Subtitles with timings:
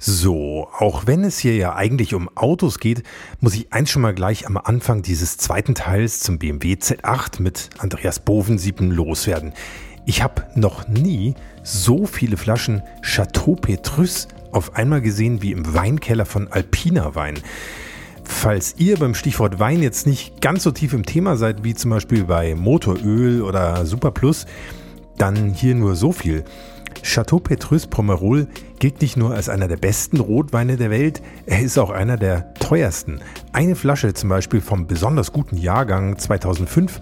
[0.00, 3.02] So, auch wenn es hier ja eigentlich um Autos geht,
[3.40, 7.70] muss ich eins schon mal gleich am Anfang dieses zweiten Teils zum BMW Z8 mit
[7.78, 9.52] Andreas Bovensiepen loswerden.
[10.06, 11.34] Ich habe noch nie
[11.64, 17.40] so viele Flaschen Chateau Petrus auf einmal gesehen wie im Weinkeller von Alpina Wein.
[18.22, 21.90] Falls ihr beim Stichwort Wein jetzt nicht ganz so tief im Thema seid wie zum
[21.90, 24.46] Beispiel bei Motoröl oder Super Plus,
[25.16, 26.44] dann hier nur so viel.
[27.08, 28.48] Chateau Petrus Pomerol
[28.80, 32.52] gilt nicht nur als einer der besten Rotweine der Welt, er ist auch einer der
[32.54, 33.20] teuersten.
[33.50, 37.00] Eine Flasche zum Beispiel vom besonders guten Jahrgang 2005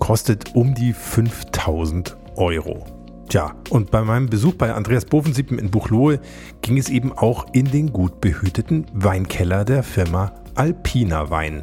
[0.00, 2.84] kostet um die 5000 Euro.
[3.28, 6.18] Tja, und bei meinem Besuch bei Andreas Bovensiepen in Buchloe
[6.60, 11.62] ging es eben auch in den gut behüteten Weinkeller der Firma Alpina Wein,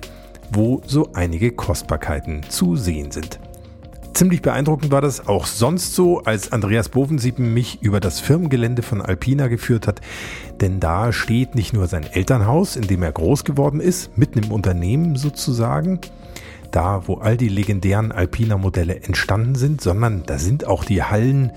[0.49, 3.39] wo so einige Kostbarkeiten zu sehen sind.
[4.15, 9.01] Ziemlich beeindruckend war das auch sonst so, als Andreas Bovensiepen mich über das Firmengelände von
[9.01, 9.99] Alpina geführt hat.
[10.61, 14.53] Denn da steht nicht nur sein Elternhaus, in dem er groß geworden ist, mitten im
[14.53, 15.99] Unternehmen sozusagen,
[16.71, 21.51] da wo all die legendären Alpina-Modelle entstanden sind, sondern da sind auch die Hallen,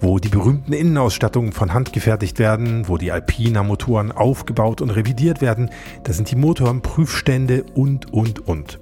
[0.00, 5.68] wo die berühmten Innenausstattungen von Hand gefertigt werden, wo die Alpina-Motoren aufgebaut und revidiert werden.
[6.04, 8.78] Da sind die Motorenprüfstände und, und, und.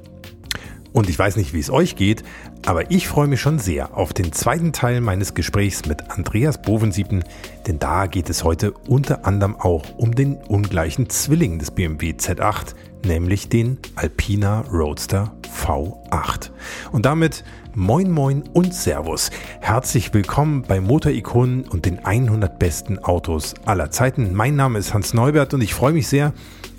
[0.97, 2.25] Und ich weiß nicht, wie es euch geht,
[2.64, 7.22] aber ich freue mich schon sehr auf den zweiten Teil meines Gesprächs mit Andreas Bovensiepen,
[7.66, 12.75] denn da geht es heute unter anderem auch um den ungleichen Zwilling des BMW Z8,
[13.05, 16.48] nämlich den Alpina Roadster V8.
[16.92, 17.44] Und damit
[17.75, 19.31] Moin Moin und Servus.
[19.60, 24.33] Herzlich willkommen bei Motorikonen und den 100 besten Autos aller Zeiten.
[24.33, 26.33] Mein Name ist Hans Neubert und ich freue mich sehr,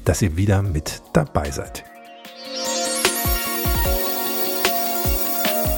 [0.05, 1.83] dass ihr wieder mit dabei seid.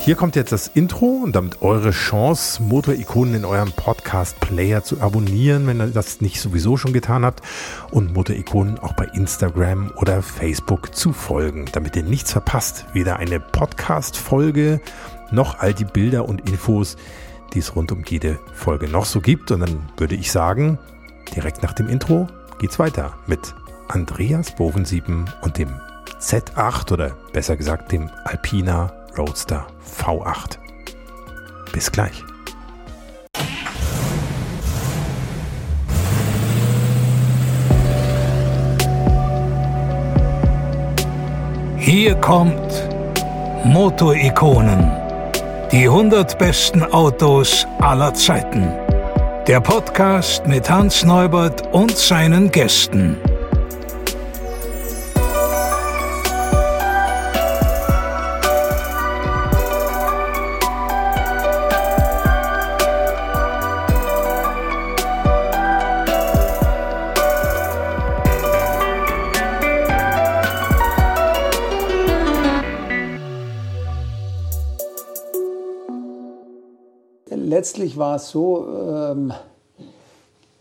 [0.02, 5.67] Hier kommt jetzt das Intro und damit eure Chance, Motorikonen in eurem Podcast-Player zu abonnieren,
[5.67, 7.41] wenn ihr das nicht sowieso schon getan habt,
[7.91, 13.41] und Motorikonen auch bei Instagram oder Facebook zu folgen, damit ihr nichts verpasst, weder eine
[13.41, 14.79] Podcast-Folge
[15.31, 16.95] noch all die Bilder und Infos,
[17.53, 19.51] die es rund um jede Folge noch so gibt.
[19.51, 20.79] Und dann würde ich sagen,
[21.35, 22.28] direkt nach dem Intro
[22.59, 23.53] geht's weiter mit
[23.90, 25.69] Andreas Bovensiepen und dem
[26.19, 30.57] Z8 oder besser gesagt dem Alpina Roadster V8.
[31.73, 32.23] Bis gleich.
[41.77, 42.88] Hier kommt
[43.63, 44.91] Motorikonen.
[45.72, 48.71] Die 100 besten Autos aller Zeiten.
[49.47, 53.17] Der Podcast mit Hans Neubert und seinen Gästen.
[77.69, 79.31] Letztlich war es so, ähm,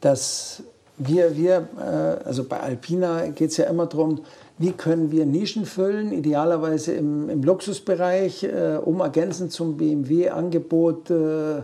[0.02, 0.62] dass
[0.98, 4.20] wir, wir äh, also bei Alpina geht es ja immer darum,
[4.58, 11.62] wie können wir Nischen füllen, idealerweise im, im Luxusbereich, äh, um ergänzend zum BMW-Angebot äh,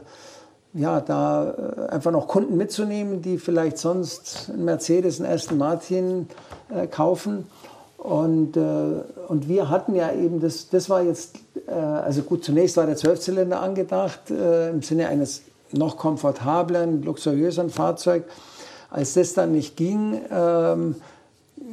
[0.72, 1.50] ja, da
[1.90, 6.26] einfach noch Kunden mitzunehmen, die vielleicht sonst einen Mercedes, einen Aston Martin
[6.90, 7.46] kaufen.
[8.04, 8.60] Und, äh,
[9.28, 12.96] und wir hatten ja eben, das, das war jetzt, äh, also gut, zunächst war der
[12.96, 15.40] Zwölfzylinder angedacht äh, im Sinne eines
[15.72, 18.26] noch komfortablen, luxuriöseren Fahrzeugs.
[18.90, 20.96] Als das dann nicht ging, ähm,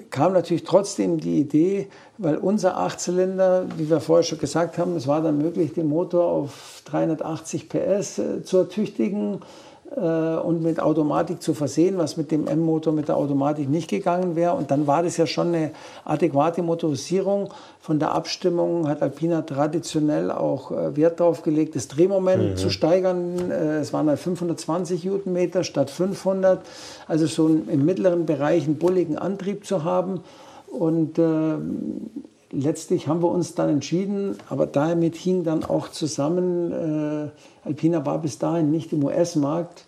[0.09, 5.07] kam natürlich trotzdem die Idee, weil unser Achtzylinder, wie wir vorher schon gesagt haben, es
[5.07, 9.41] war dann möglich, den Motor auf 380 PS äh, zu ertüchtigen
[9.95, 14.55] und mit Automatik zu versehen, was mit dem M-Motor mit der Automatik nicht gegangen wäre.
[14.55, 15.71] Und dann war das ja schon eine
[16.05, 17.49] adäquate Motorisierung.
[17.81, 22.55] Von der Abstimmung hat Alpina traditionell auch äh, Wert darauf gelegt, das Drehmoment mhm.
[22.55, 23.51] zu steigern.
[23.51, 26.61] Äh, es waren halt 520 Newtonmeter statt 500.
[27.09, 30.21] Also so im mittleren Bereich einen bulligen Antrieb zu haben.
[30.69, 31.55] Und äh,
[32.51, 38.19] letztlich haben wir uns dann entschieden, aber damit hing dann auch zusammen, äh, Alpina war
[38.19, 39.85] bis dahin nicht im US-Markt.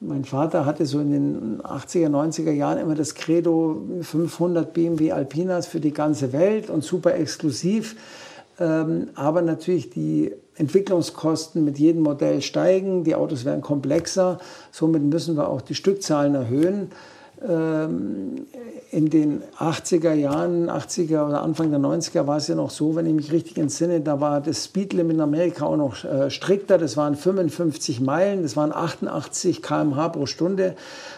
[0.00, 5.66] Mein Vater hatte so in den 80er, 90er Jahren immer das Credo 500 BMW Alpinas
[5.66, 7.96] für die ganze Welt und super exklusiv.
[8.58, 14.38] Ähm, aber natürlich die Entwicklungskosten mit jedem Modell steigen, die Autos werden komplexer,
[14.70, 16.90] somit müssen wir auch die Stückzahlen erhöhen.
[17.46, 18.46] Ähm,
[18.90, 23.04] in den 80er Jahren, 80er oder Anfang der 90er war es ja noch so, wenn
[23.06, 26.78] ich mich richtig entsinne, da war das Speedlimit in Amerika auch noch äh, strikter.
[26.78, 30.76] Das waren 55 Meilen, das waren 88 km/h pro Stunde.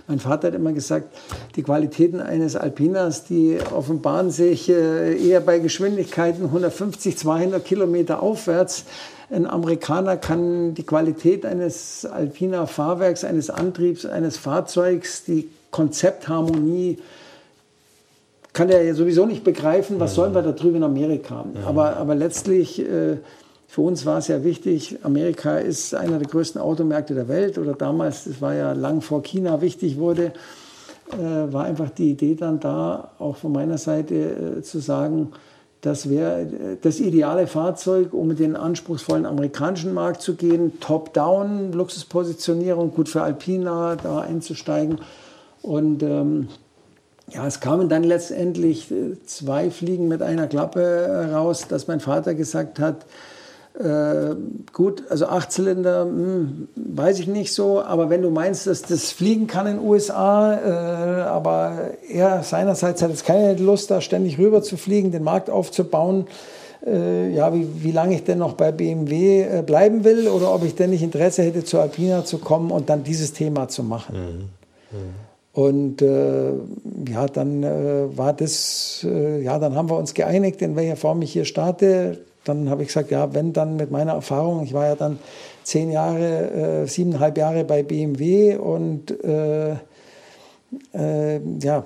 [0.08, 1.14] Mein Vater hat immer gesagt,
[1.54, 8.86] die Qualitäten eines Alpiners, die offenbaren sich äh, eher bei Geschwindigkeiten 150, 200 Kilometer aufwärts.
[9.30, 16.98] Ein Amerikaner kann die Qualität eines Alpiner Fahrwerks, eines Antriebs, eines Fahrzeugs, die Konzeptharmonie
[18.52, 21.44] kann er ja sowieso nicht begreifen, was sollen wir da drüben in Amerika.
[21.64, 23.18] Aber, aber letztlich, äh,
[23.68, 27.74] für uns war es ja wichtig, Amerika ist einer der größten Automärkte der Welt oder
[27.74, 30.32] damals, das war ja lang vor China wichtig wurde,
[31.12, 35.32] äh, war einfach die Idee dann da, auch von meiner Seite äh, zu sagen,
[35.80, 40.80] das wäre das ideale Fahrzeug, um in den anspruchsvollen amerikanischen Markt zu gehen.
[40.80, 44.98] Top-down, Luxuspositionierung, gut für Alpina, da einzusteigen.
[45.62, 46.48] Und ähm,
[47.30, 52.00] ja, es kamen dann letztendlich äh, zwei Fliegen mit einer Klappe äh, raus, dass mein
[52.00, 53.06] Vater gesagt hat,
[53.78, 54.34] äh,
[54.72, 59.46] gut, also Achtzylinder, hm, weiß ich nicht so, aber wenn du meinst, dass das fliegen
[59.46, 64.62] kann in den USA, äh, aber er seinerseits hat jetzt keine Lust, da ständig rüber
[64.62, 66.26] zu fliegen, den Markt aufzubauen,
[66.84, 70.64] äh, ja, wie, wie lange ich denn noch bei BMW äh, bleiben will oder ob
[70.64, 74.50] ich denn nicht Interesse hätte, zu Alpina zu kommen und dann dieses Thema zu machen.
[74.92, 74.98] Mhm.
[74.98, 75.27] Mhm.
[75.58, 76.52] Und äh,
[77.08, 81.20] ja, dann äh, war das, äh, ja, dann haben wir uns geeinigt, in welcher Form
[81.20, 82.18] ich hier starte.
[82.44, 85.18] Dann habe ich gesagt, ja, wenn dann mit meiner Erfahrung, ich war ja dann
[85.64, 89.12] zehn Jahre, äh, siebeneinhalb Jahre bei BMW und
[90.92, 91.84] äh, äh, ja.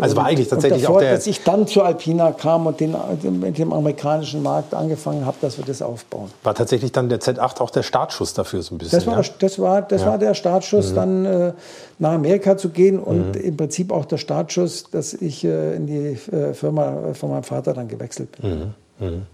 [0.00, 1.12] Also war eigentlich tatsächlich davor, auch der.
[1.14, 2.94] Dass ich dann zu Alpina kam und den,
[3.40, 6.30] mit dem amerikanischen Markt angefangen habe, dass wir das aufbauen.
[6.42, 8.98] War tatsächlich dann der Z8 auch der Startschuss dafür so ein bisschen?
[8.98, 9.30] Das war, ja?
[9.38, 10.08] das war, das ja.
[10.08, 10.96] war der Startschuss, mhm.
[10.96, 11.52] dann äh,
[11.98, 13.40] nach Amerika zu gehen und mhm.
[13.40, 17.72] im Prinzip auch der Startschuss, dass ich äh, in die äh, Firma von meinem Vater
[17.72, 18.74] dann gewechselt bin.
[18.98, 19.06] Mhm.
[19.06, 19.26] mhm.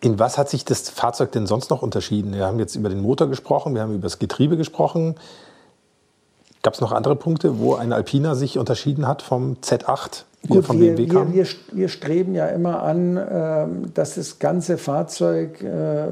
[0.00, 2.34] In was hat sich das Fahrzeug denn sonst noch unterschieden?
[2.34, 5.14] Wir haben jetzt über den Motor gesprochen, wir haben über das Getriebe gesprochen.
[6.62, 10.64] Gab es noch andere Punkte, wo ein Alpina sich unterschieden hat vom Z8, wie Gut,
[10.64, 11.34] vom wir, BMW kam?
[11.34, 16.06] Wir, wir, streben ja immer an, äh, dass das ganze Fahrzeug äh,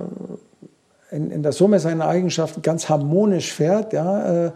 [1.11, 3.93] in, in, der Summe seiner Eigenschaften ganz harmonisch fährt.
[3.93, 4.47] Ja?
[4.47, 4.51] Äh,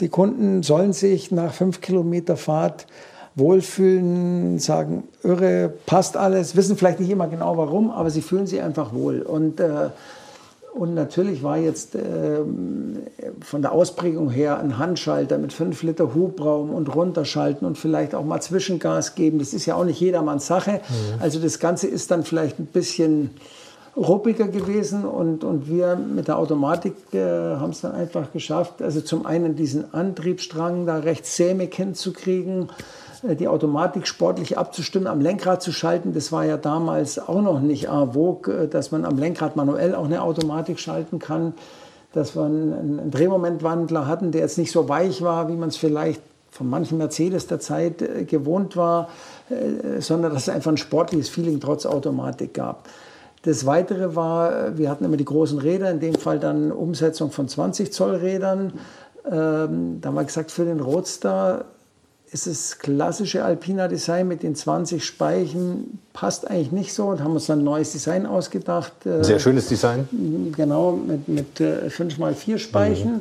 [0.00, 2.86] die Kunden sollen sich nach fünf Kilometer Fahrt
[3.36, 8.60] wohlfühlen, sagen, irre, passt alles, wissen vielleicht nicht immer genau warum, aber sie fühlen sich
[8.60, 9.22] einfach wohl.
[9.22, 9.90] Und äh,
[10.78, 12.38] und natürlich war jetzt äh,
[13.40, 18.24] von der Ausprägung her ein Handschalter mit 5 Liter Hubraum und runterschalten und vielleicht auch
[18.24, 19.40] mal Zwischengas geben.
[19.40, 20.72] Das ist ja auch nicht jedermanns Sache.
[20.72, 21.20] Mhm.
[21.20, 23.30] Also das Ganze ist dann vielleicht ein bisschen
[23.96, 29.00] ruppiger gewesen und, und wir mit der Automatik äh, haben es dann einfach geschafft, also
[29.00, 32.68] zum einen diesen Antriebsstrang da recht sämig hinzukriegen
[33.22, 36.12] die Automatik sportlich abzustimmen, am Lenkrad zu schalten.
[36.12, 39.94] Das war ja damals auch noch nicht en vogue, äh, dass man am Lenkrad manuell
[39.94, 41.54] auch eine Automatik schalten kann.
[42.12, 46.22] Dass wir einen Drehmomentwandler hatten, der jetzt nicht so weich war, wie man es vielleicht
[46.50, 49.08] von manchen Mercedes der Zeit äh, gewohnt war,
[49.98, 52.86] sondern dass es einfach ein sportliches Feeling trotz Automatik gab.
[53.42, 57.48] Das Weitere war, wir hatten immer die großen Räder, in dem Fall dann Umsetzung von
[57.48, 58.74] 20 Zoll Rädern.
[59.24, 61.64] Ähm, da haben wir gesagt, für den Roadster
[62.32, 67.32] ist das klassische Alpina Design mit den 20 Speichen passt eigentlich nicht so und haben
[67.32, 68.92] uns dann ein neues Design ausgedacht.
[69.06, 70.08] Äh, Sehr schönes Design.
[70.56, 73.12] Genau, mit, mit 5x4 äh, Speichen.
[73.12, 73.20] Mhm.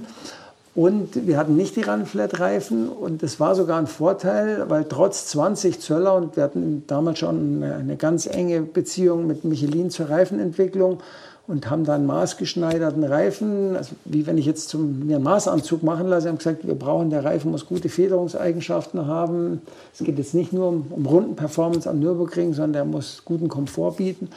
[0.77, 5.79] Und wir hatten nicht die Runflat-Reifen und das war sogar ein Vorteil, weil trotz 20
[5.79, 11.00] Zöller und wir hatten damals schon eine, eine ganz enge Beziehung mit Michelin zur Reifenentwicklung
[11.48, 16.08] und haben dann maßgeschneiderten Reifen, also wie wenn ich jetzt zum, mir einen Maßanzug machen
[16.08, 19.62] lasse, haben gesagt, wir brauchen, der Reifen muss gute Federungseigenschaften haben.
[19.94, 23.94] Es geht jetzt nicht nur um, um Rundenperformance am Nürburgring, sondern der muss guten Komfort
[23.98, 24.30] bieten.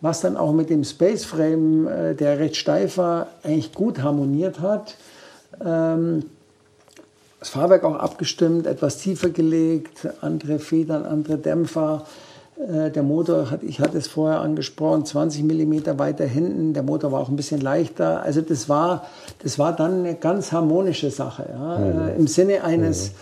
[0.00, 4.60] Was dann auch mit dem Space Frame, äh, der recht steif war, eigentlich gut harmoniert
[4.60, 4.94] hat.
[5.64, 6.24] Ähm,
[7.40, 12.06] das Fahrwerk auch abgestimmt, etwas tiefer gelegt, andere Federn, andere Dämpfer.
[12.68, 16.74] Äh, der Motor, ich hatte es vorher angesprochen, 20 mm weiter hinten.
[16.74, 18.22] Der Motor war auch ein bisschen leichter.
[18.22, 19.06] Also das war,
[19.42, 21.48] das war dann eine ganz harmonische Sache.
[21.52, 21.78] Ja?
[21.78, 22.18] Mhm.
[22.18, 23.12] Im Sinne eines,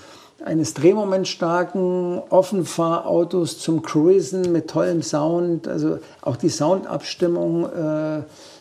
[0.41, 0.47] mhm.
[0.47, 5.69] eines drehmomentstarken Offenfahrautos zum Cruisen mit tollem Sound.
[5.69, 8.19] Also auch die Soundabstimmung äh,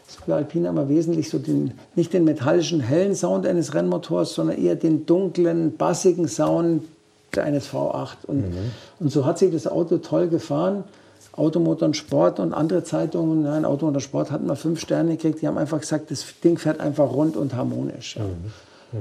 [0.08, 4.58] ist für Alpina immer wesentlich so den, nicht den metallischen hellen Sound eines Rennmotors, sondern
[4.58, 6.84] eher den dunklen, bassigen Sound
[7.38, 8.26] eines V8.
[8.26, 8.72] Und, mhm.
[9.00, 10.84] und so hat sich das Auto toll gefahren.
[11.34, 15.42] Automotor und Sport und andere Zeitungen, nein, Automotor und Sport hatten mal fünf Sterne gekriegt.
[15.42, 18.18] Die haben einfach gesagt, das Ding fährt einfach rund und harmonisch.
[18.18, 18.24] Ja.
[18.24, 18.52] Mhm.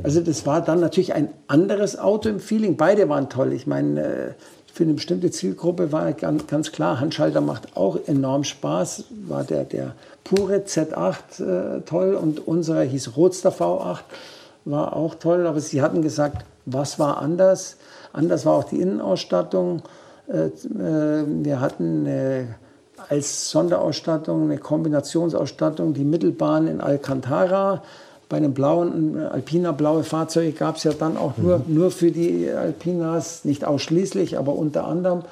[0.02, 2.76] Also das war dann natürlich ein anderes Auto im Feeling.
[2.76, 3.52] Beide waren toll.
[3.52, 4.30] Ich meine, äh,
[4.72, 9.04] für eine bestimmte Zielgruppe war ganz, ganz klar, Handschalter macht auch enorm Spaß.
[9.26, 14.00] War der, der pure Z8 äh, toll und unserer hieß Roadster V8,
[14.66, 15.46] war auch toll.
[15.46, 17.76] Aber sie hatten gesagt, was war anders?
[18.12, 19.82] Anders war auch die Innenausstattung.
[20.28, 22.06] Äh, äh, wir hatten
[23.08, 27.82] als Sonderausstattung eine Kombinationsausstattung, die Mittelbahn in Alcantara.
[28.28, 31.74] Bei einem blauen, Alpina blaue Fahrzeuge gab es ja dann auch nur, mhm.
[31.74, 35.22] nur für die Alpinas, nicht ausschließlich, aber unter anderem.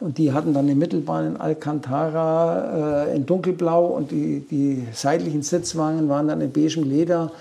[0.00, 5.42] Und die hatten dann eine Mittelbahn in Alcantara äh, in dunkelblau und die, die seitlichen
[5.42, 7.32] Sitzwangen waren dann in beigem Leder.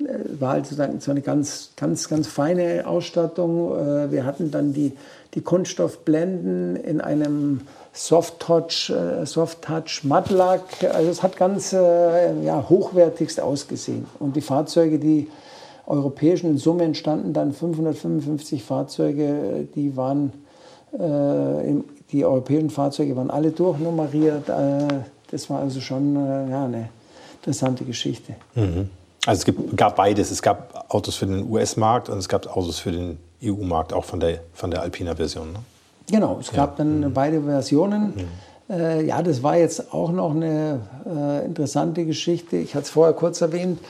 [0.00, 3.76] Äh, war also so eine ganz, ganz, ganz feine Ausstattung.
[3.76, 4.92] Äh, wir hatten dann die,
[5.34, 7.62] die Kunststoffblenden in einem
[7.92, 10.62] Soft-Touch, äh, Soft-Touch Mattlack.
[10.92, 14.06] Also es hat ganz ja, hochwertigst ausgesehen.
[14.18, 15.28] Und die Fahrzeuge, die
[15.86, 20.32] europäischen, in Summe entstanden dann 555 Fahrzeuge, die waren,
[22.12, 24.44] die europäischen Fahrzeuge waren alle durchnummeriert.
[25.30, 26.90] Das war also schon ja, eine
[27.40, 28.34] interessante Geschichte.
[28.54, 28.90] Mhm.
[29.28, 30.30] Also es gibt, gab beides.
[30.30, 34.20] Es gab Autos für den US-Markt und es gab Autos für den EU-Markt, auch von
[34.20, 35.52] der, von der Alpina-Version.
[35.52, 35.58] Ne?
[36.10, 37.12] Genau, es gab dann mhm.
[37.12, 38.14] beide Versionen.
[38.68, 38.74] Mhm.
[38.74, 42.56] Äh, ja, das war jetzt auch noch eine äh, interessante Geschichte.
[42.56, 43.80] Ich hatte es vorher kurz erwähnt.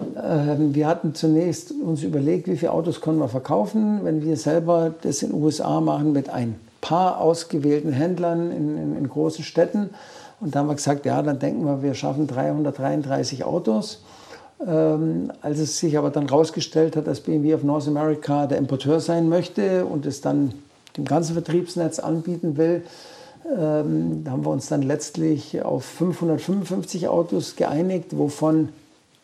[0.00, 4.92] Äh, wir hatten zunächst uns überlegt, wie viele Autos können wir verkaufen, wenn wir selber
[5.02, 9.90] das in den USA machen mit ein paar ausgewählten Händlern in, in, in großen Städten.
[10.40, 14.02] Und da haben wir gesagt, ja, dann denken wir, wir schaffen 333 Autos.
[14.66, 19.00] Ähm, als es sich aber dann herausgestellt hat, dass BMW of North America der Importeur
[19.00, 20.52] sein möchte und es dann
[20.96, 22.82] dem ganzen Vertriebsnetz anbieten will,
[23.46, 28.68] ähm, haben wir uns dann letztlich auf 555 Autos geeinigt, wovon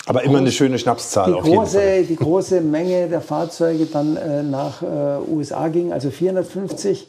[0.07, 1.33] aber immer eine schöne Schnapszahl.
[1.33, 4.87] Die, große, die große Menge der Fahrzeuge dann äh, nach äh,
[5.28, 7.09] USA ging, also 450.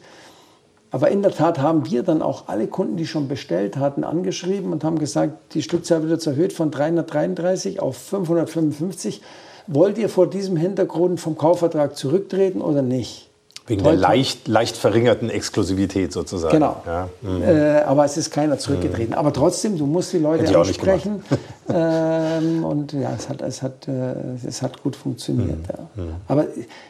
[0.90, 4.72] Aber in der Tat haben wir dann auch alle Kunden, die schon bestellt hatten, angeschrieben
[4.72, 9.20] und haben gesagt, die Stückzahl wird jetzt erhöht von 333 auf 555.
[9.66, 13.28] Wollt ihr vor diesem Hintergrund vom Kaufvertrag zurücktreten oder nicht?
[13.68, 16.54] Wegen der leicht, leicht verringerten Exklusivität sozusagen.
[16.54, 16.80] Genau.
[16.86, 17.10] Ja.
[17.20, 17.42] Mhm.
[17.42, 19.10] Äh, aber es ist keiner zurückgetreten.
[19.10, 19.18] Mhm.
[19.18, 21.22] Aber trotzdem, du musst die Leute ansprechen.
[21.68, 24.14] ähm, und ja, es hat, es hat, äh,
[24.46, 25.58] es hat gut funktioniert.
[25.58, 25.64] Mhm.
[25.68, 26.02] Ja.
[26.02, 26.14] Mhm.
[26.28, 26.46] Aber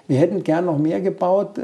[0.07, 1.59] wir hätten gern noch mehr gebaut.
[1.59, 1.63] Äh,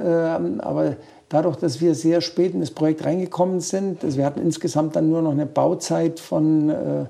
[0.58, 0.96] aber
[1.28, 5.10] dadurch, dass wir sehr spät in das Projekt reingekommen sind, also wir hatten insgesamt dann
[5.10, 7.04] nur noch eine Bauzeit von äh,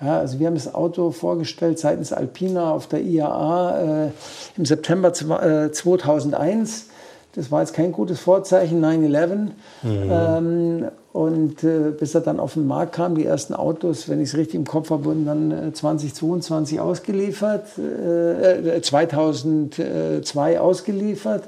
[0.00, 4.10] ja, also wir haben das Auto vorgestellt seitens Alpina auf der IAA äh,
[4.56, 6.86] im September 2001.
[7.34, 9.36] Das war jetzt kein gutes Vorzeichen, 9-11.
[9.36, 9.52] Mhm.
[9.82, 14.28] Ähm, und äh, bis er dann auf den Markt kam, die ersten Autos, wenn ich
[14.28, 21.44] es richtig im Kopf habe, wurden dann äh, 2022 ausgeliefert, äh, 2002 äh, ausgeliefert.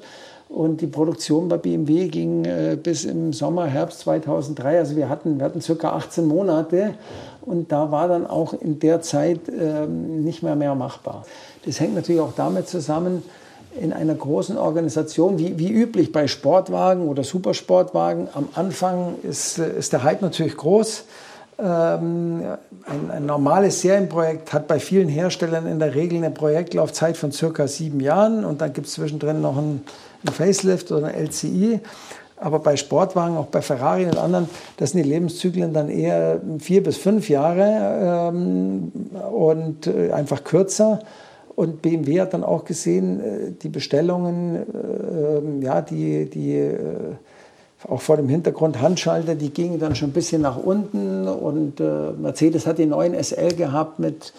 [0.50, 4.80] Und die Produktion bei BMW ging äh, bis im Sommer, Herbst 2003.
[4.80, 6.94] Also wir hatten, wir hatten circa 18 Monate.
[7.40, 11.24] Und da war dann auch in der Zeit ähm, nicht mehr mehr machbar.
[11.64, 13.22] Das hängt natürlich auch damit zusammen,
[13.78, 19.92] in einer großen Organisation, wie, wie üblich bei Sportwagen oder Supersportwagen, am Anfang ist, ist
[19.92, 21.04] der Hype natürlich groß.
[21.62, 22.42] Ähm,
[22.86, 27.68] ein, ein, normales Serienprojekt hat bei vielen Herstellern in der Regel eine Projektlaufzeit von circa
[27.68, 29.82] sieben Jahren und dann gibt es zwischendrin noch ein,
[30.26, 31.80] ein Facelift oder ein LCI.
[32.36, 34.48] Aber bei Sportwagen, auch bei Ferrari und anderen,
[34.78, 38.92] das sind die Lebenszyklen dann eher vier bis fünf Jahre ähm,
[39.30, 41.00] und äh, einfach kürzer.
[41.60, 46.78] Und BMW hat dann auch gesehen, äh, die Bestellungen, äh, ja, die, die äh,
[47.86, 51.28] auch vor dem Hintergrund Handschalter, die gingen dann schon ein bisschen nach unten.
[51.28, 54.34] Und Mercedes hat den neuen SL gehabt mit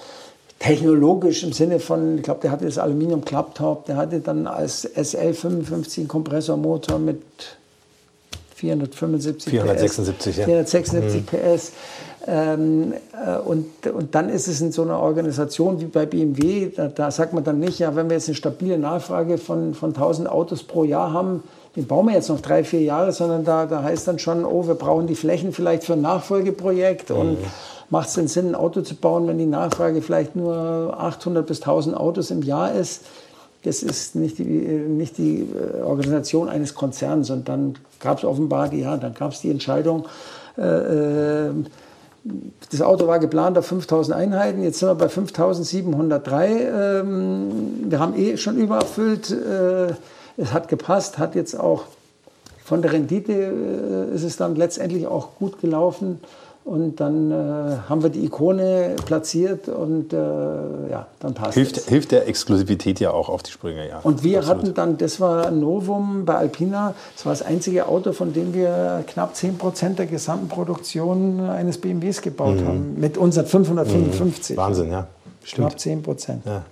[0.61, 4.83] technologisch im Sinne von, ich glaube, der hatte das Aluminium Klapptop, der hatte dann als
[4.83, 7.21] SL 55 einen Kompressormotor mit
[8.55, 10.45] 475 476, PS, ja.
[10.45, 11.25] 476 mhm.
[11.25, 11.71] PS.
[12.27, 12.93] Ähm,
[13.25, 17.09] äh, und, und dann ist es in so einer Organisation wie bei BMW, da, da,
[17.09, 20.61] sagt man dann nicht, ja, wenn wir jetzt eine stabile Nachfrage von, von 1000 Autos
[20.61, 21.41] pro Jahr haben,
[21.75, 24.67] den bauen wir jetzt noch drei, vier Jahre, sondern da, da heißt dann schon, oh,
[24.67, 27.37] wir brauchen die Flächen vielleicht für ein Nachfolgeprojekt mhm.
[27.91, 31.61] Macht es denn Sinn, ein Auto zu bauen, wenn die Nachfrage vielleicht nur 800 bis
[31.61, 33.01] 1000 Autos im Jahr ist?
[33.63, 37.29] Das ist nicht die, nicht die äh, Organisation eines Konzerns.
[37.29, 40.07] Und dann gab es offenbar die, ja, dann gab es die Entscheidung,
[40.57, 41.51] äh, äh
[42.69, 47.01] das Auto war geplant auf 5000 Einheiten, jetzt sind wir bei 5703.
[47.01, 47.51] Ähm,
[47.89, 49.31] wir haben eh schon übererfüllt.
[49.31, 49.95] Äh,
[50.37, 51.85] es hat gepasst, hat jetzt auch
[52.63, 53.33] von der Rendite
[54.13, 56.19] ist es dann letztendlich auch gut gelaufen.
[56.63, 57.33] Und dann äh,
[57.89, 61.87] haben wir die Ikone platziert und äh, ja, dann passt hilft, es.
[61.87, 63.99] Hilft der Exklusivität ja auch auf die Sprünge, ja.
[64.03, 64.63] Und wir Absolut.
[64.63, 68.53] hatten dann, das war ein Novum bei Alpina, das war das einzige Auto, von dem
[68.53, 72.67] wir knapp 10 Prozent der gesamten Produktion eines BMWs gebaut mhm.
[72.67, 72.99] haben.
[72.99, 74.55] Mit unseren 555.
[74.55, 74.61] Mhm.
[74.61, 75.07] Wahnsinn, ja.
[75.43, 75.67] Stimmt.
[75.69, 76.45] Knapp 10 Prozent.
[76.45, 76.63] Ja.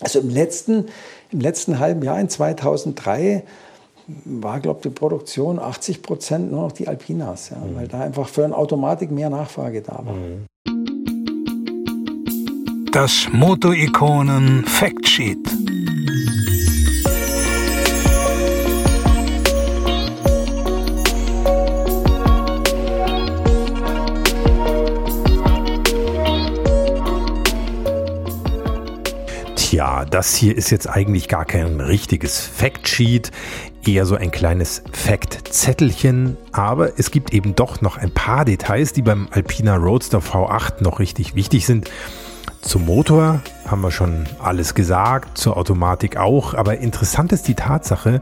[0.00, 0.86] Also im letzten,
[1.30, 3.44] im letzten halben Jahr, in 2003,
[4.24, 7.76] war, glaube ich, die Produktion 80 Prozent nur noch die Alpinas, ja, mhm.
[7.76, 10.14] weil da einfach für eine Automatik mehr Nachfrage da war.
[10.14, 10.46] Mhm.
[12.92, 15.73] Das Moto-Ikonen Factsheet.
[30.10, 33.30] Das hier ist jetzt eigentlich gar kein richtiges Factsheet,
[33.86, 39.02] eher so ein kleines Fact-Zettelchen, aber es gibt eben doch noch ein paar Details, die
[39.02, 41.90] beim Alpina Roadster V8 noch richtig wichtig sind.
[42.60, 48.20] Zum Motor haben wir schon alles gesagt, zur Automatik auch, aber interessant ist die Tatsache,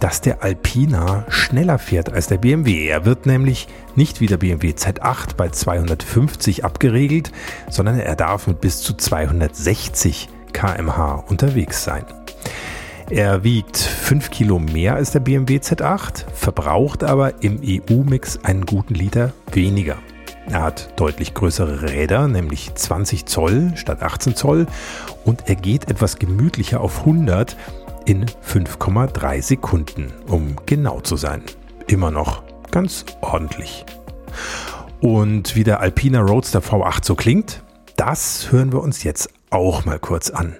[0.00, 2.86] dass der Alpina schneller fährt als der BMW.
[2.86, 7.32] Er wird nämlich nicht wie der BMW Z8 bei 250 abgeregelt,
[7.70, 12.04] sondern er darf mit bis zu 260 kmh unterwegs sein.
[13.08, 18.94] Er wiegt 5 Kilo mehr als der BMW Z8, verbraucht aber im EU-Mix einen guten
[18.94, 19.96] Liter weniger.
[20.50, 24.66] Er hat deutlich größere Räder, nämlich 20 Zoll statt 18 Zoll
[25.24, 27.56] und er geht etwas gemütlicher auf 100
[28.06, 31.42] in 5,3 Sekunden, um genau zu sein.
[31.88, 33.84] Immer noch ganz ordentlich.
[35.00, 37.62] Und wie der Alpina Roadster V8 so klingt,
[37.96, 40.56] das hören wir uns jetzt auch mal kurz an.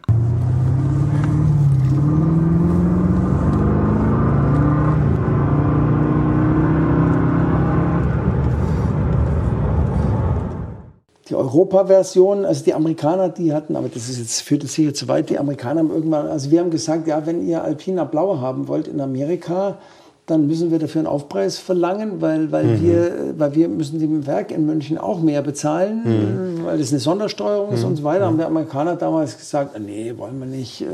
[11.29, 15.09] Die Europa-Version, also die Amerikaner, die hatten, aber das ist jetzt, führt jetzt hier zu
[15.09, 18.69] weit, die Amerikaner haben irgendwann, also wir haben gesagt, ja, wenn ihr Alpina Blau haben
[18.69, 19.79] wollt in Amerika,
[20.27, 22.83] dann müssen wir dafür einen Aufpreis verlangen, weil, weil, mhm.
[22.83, 26.65] wir, weil wir müssen dem Werk in München auch mehr bezahlen, mhm.
[26.65, 27.91] weil das eine Sondersteuerung ist mhm.
[27.91, 28.27] und so weiter.
[28.27, 30.83] Haben die Amerikaner damals gesagt, nee, wollen wir nicht.
[30.83, 30.87] Äh,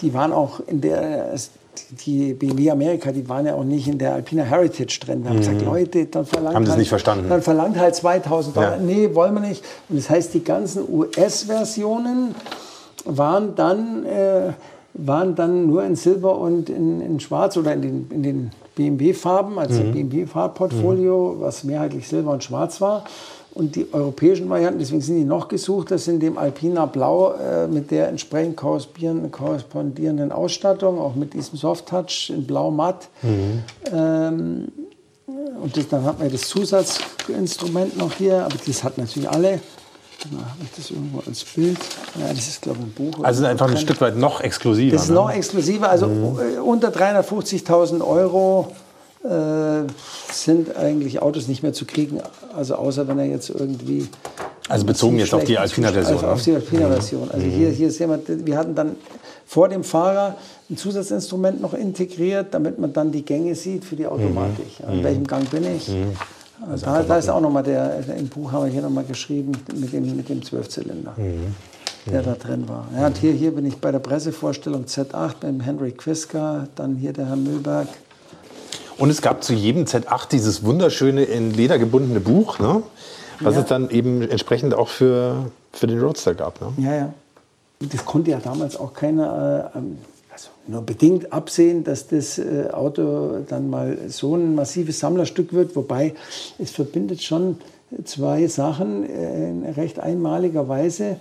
[0.00, 1.32] die waren auch in der,
[2.04, 5.22] die BMW Amerika, die waren ja auch nicht in der Alpina Heritage drin.
[5.22, 5.66] Wir haben gesagt, mhm.
[5.66, 7.28] Leute, dann verlangt haben halt, nicht verstanden.
[7.28, 8.72] Dann verlangt halt 2000 Dollar.
[8.72, 8.82] Ja.
[8.82, 9.64] Nee, wollen wir nicht.
[9.88, 12.34] Und das heißt, die ganzen US-Versionen
[13.04, 14.04] waren dann...
[14.04, 14.52] Äh,
[14.94, 19.58] waren dann nur in Silber und in, in Schwarz oder in den, in den BMW-Farben,
[19.58, 19.92] also mhm.
[19.92, 21.40] BMW-Farbportfolio, mhm.
[21.40, 23.04] was mehrheitlich Silber und Schwarz war.
[23.54, 27.68] Und die europäischen Varianten, deswegen sind die noch gesucht, das sind dem Alpina Blau äh,
[27.68, 33.08] mit der entsprechend korrespondierenden Ausstattung, auch mit diesem Soft-Touch in Blau matt.
[33.22, 33.62] Mhm.
[33.92, 34.68] Ähm,
[35.62, 39.60] und das, dann hat man das Zusatzinstrument noch hier, aber das hat natürlich alle.
[40.30, 41.78] Habe ich das irgendwo als Bild?
[42.18, 43.24] Ja, das ist, glaube ich, ein Buch.
[43.24, 44.92] Also einfach ein Stück weit noch exklusiver.
[44.92, 45.16] Das ist ne?
[45.16, 45.90] noch exklusiver.
[45.90, 46.38] Also mhm.
[46.38, 48.72] Äh, unter 350.000 Euro
[49.24, 49.86] äh,
[50.32, 52.20] sind eigentlich Autos nicht mehr zu kriegen.
[52.56, 54.08] Also außer wenn er jetzt irgendwie...
[54.68, 56.16] Also bezogen jetzt auf die Alpina-Version.
[56.16, 57.30] Also auf die Alpina-Version.
[57.30, 57.50] Also mhm.
[57.50, 58.96] hier, hier sehen wir, wir hatten dann
[59.44, 60.36] vor dem Fahrer
[60.70, 64.80] ein Zusatzinstrument noch integriert, damit man dann die Gänge sieht für die Automatik.
[64.86, 64.94] Mhm.
[64.94, 65.90] In welchem Gang bin ich?
[66.64, 66.72] Mhm.
[66.72, 69.92] Also da, da ist auch nochmal der, im Buch haben wir hier nochmal geschrieben mit
[69.92, 71.54] dem, mit dem Zwölfzylinder, mhm.
[72.06, 72.86] der da drin war.
[72.96, 76.96] Ja, und hier, hier bin ich bei der Pressevorstellung Z8 mit dem Henry Quiska, dann
[76.96, 77.88] hier der Herr Müllberg.
[78.98, 82.82] Und es gab zu jedem Z8 dieses wunderschöne in Leder gebundene Buch, ne?
[83.40, 83.62] was ja.
[83.62, 86.60] es dann eben entsprechend auch für, für den Roadster gab.
[86.60, 86.72] Ne?
[86.76, 87.14] Ja, ja.
[87.80, 89.78] Das konnte ja damals auch keiner äh,
[90.32, 95.76] also nur bedingt absehen, dass das äh, Auto dann mal so ein massives Sammlerstück wird.
[95.76, 96.14] Wobei
[96.58, 97.58] es verbindet schon
[98.04, 101.16] zwei Sachen äh, in recht einmaliger Weise.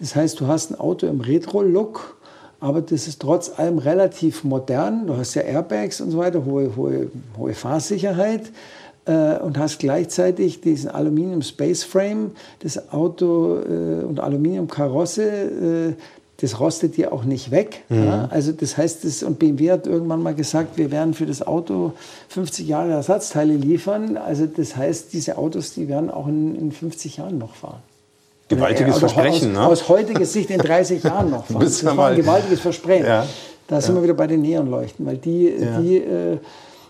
[0.00, 2.16] Das heißt, du hast ein Auto im Retro-Look,
[2.58, 5.06] aber das ist trotz allem relativ modern.
[5.06, 8.50] Du hast ja Airbags und so weiter, hohe, hohe, hohe Fahrsicherheit
[9.04, 15.92] äh, und hast gleichzeitig diesen Aluminium Space Frame, das Auto äh, und Aluminium Karosse, äh,
[16.44, 17.84] das rostet dir auch nicht weg.
[17.88, 18.04] Mhm.
[18.04, 18.28] Ja?
[18.30, 21.92] Also das heißt, das, und BMW hat irgendwann mal gesagt, wir werden für das Auto
[22.28, 24.18] 50 Jahre Ersatzteile liefern.
[24.18, 27.80] Also das heißt, diese Autos, die werden auch in, in 50 Jahren noch fahren.
[28.48, 29.66] Gewaltiges also Versprechen, aus, ne?
[29.66, 31.64] Aus heutiger Sicht in 30 Jahren noch fahren.
[31.64, 33.06] Das war ein gewaltiges Versprechen.
[33.06, 33.26] Ja.
[33.66, 34.00] Da sind ja.
[34.00, 35.80] wir wieder bei den Neonleuchten, weil die, ja.
[35.80, 36.38] die äh,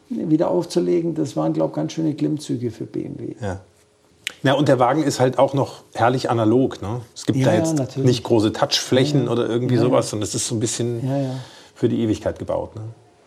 [0.09, 3.37] wieder aufzulegen, das waren, glaube ich, ganz schöne Klimmzüge für BMW.
[3.41, 3.61] Ja.
[4.43, 6.83] Ja, und der Wagen ist halt auch noch herrlich analog.
[6.83, 7.01] Ne?
[7.15, 8.07] Es gibt ja, da jetzt natürlich.
[8.07, 11.01] nicht große Touchflächen ja, oder irgendwie sowas, sondern es ist so ein bisschen
[11.75, 12.75] für die Ewigkeit gebaut.
[12.77, 12.83] Ne?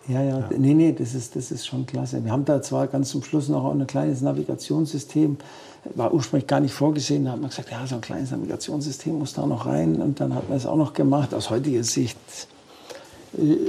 [0.07, 2.23] Ja, ja, ja, nee, nee, das ist, das ist schon klasse.
[2.23, 5.37] Wir haben da zwar ganz zum Schluss noch ein kleines Navigationssystem,
[5.95, 9.33] war ursprünglich gar nicht vorgesehen, da hat man gesagt, ja, so ein kleines Navigationssystem muss
[9.33, 11.33] da noch rein und dann hat man es auch noch gemacht.
[11.33, 12.17] Aus heutiger Sicht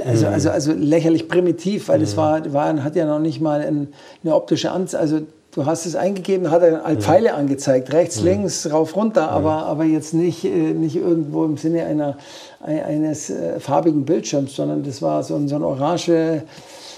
[0.05, 0.33] also, mhm.
[0.33, 2.19] also, also lächerlich primitiv, weil es mhm.
[2.19, 3.89] war, war, hat ja noch nicht mal ein,
[4.23, 5.21] eine optische Anzeige, also
[5.53, 9.85] du hast es eingegeben, hat er halt Pfeile angezeigt, rechts, links, rauf, runter, aber, aber
[9.85, 12.17] jetzt nicht, äh, nicht irgendwo im Sinne einer,
[12.61, 16.43] eines äh, farbigen Bildschirms, sondern das war so ein, so ein orange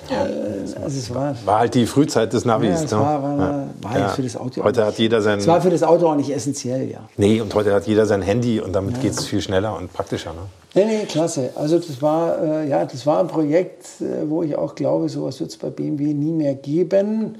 [0.08, 0.26] ja.
[0.26, 2.70] Äh, also es war, war halt die Frühzeit des Navis.
[2.70, 2.98] Ja, es ne?
[2.98, 3.66] war, war, ja.
[3.80, 4.08] war ja.
[4.08, 4.62] für das Auto.
[4.62, 5.38] Heute hat jeder sein.
[5.38, 7.00] Es war für das Auto auch nicht essentiell, ja.
[7.16, 9.02] Nee, und heute hat jeder sein Handy und damit ja.
[9.02, 10.32] geht es viel schneller und praktischer.
[10.32, 10.40] Ne?
[10.74, 11.50] Nee, nee, klasse.
[11.54, 15.38] Also das war, äh, ja, das war ein Projekt, äh, wo ich auch glaube, sowas
[15.40, 17.36] wird es bei BMW nie mehr geben.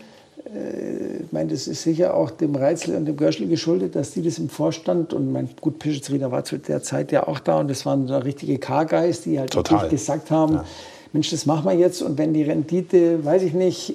[0.54, 4.22] Äh, ich meine, das ist sicher auch dem Reizl und dem Görschel geschuldet, dass die
[4.22, 7.68] das im Vorstand und mein gut Pischitzrieder war zu der Zeit ja auch da und
[7.68, 9.88] das waren da richtige K-Guys, die halt Total.
[9.88, 10.64] gesagt haben, ja.
[11.12, 13.94] Mensch, das machen wir jetzt und wenn die Rendite, weiß ich nicht,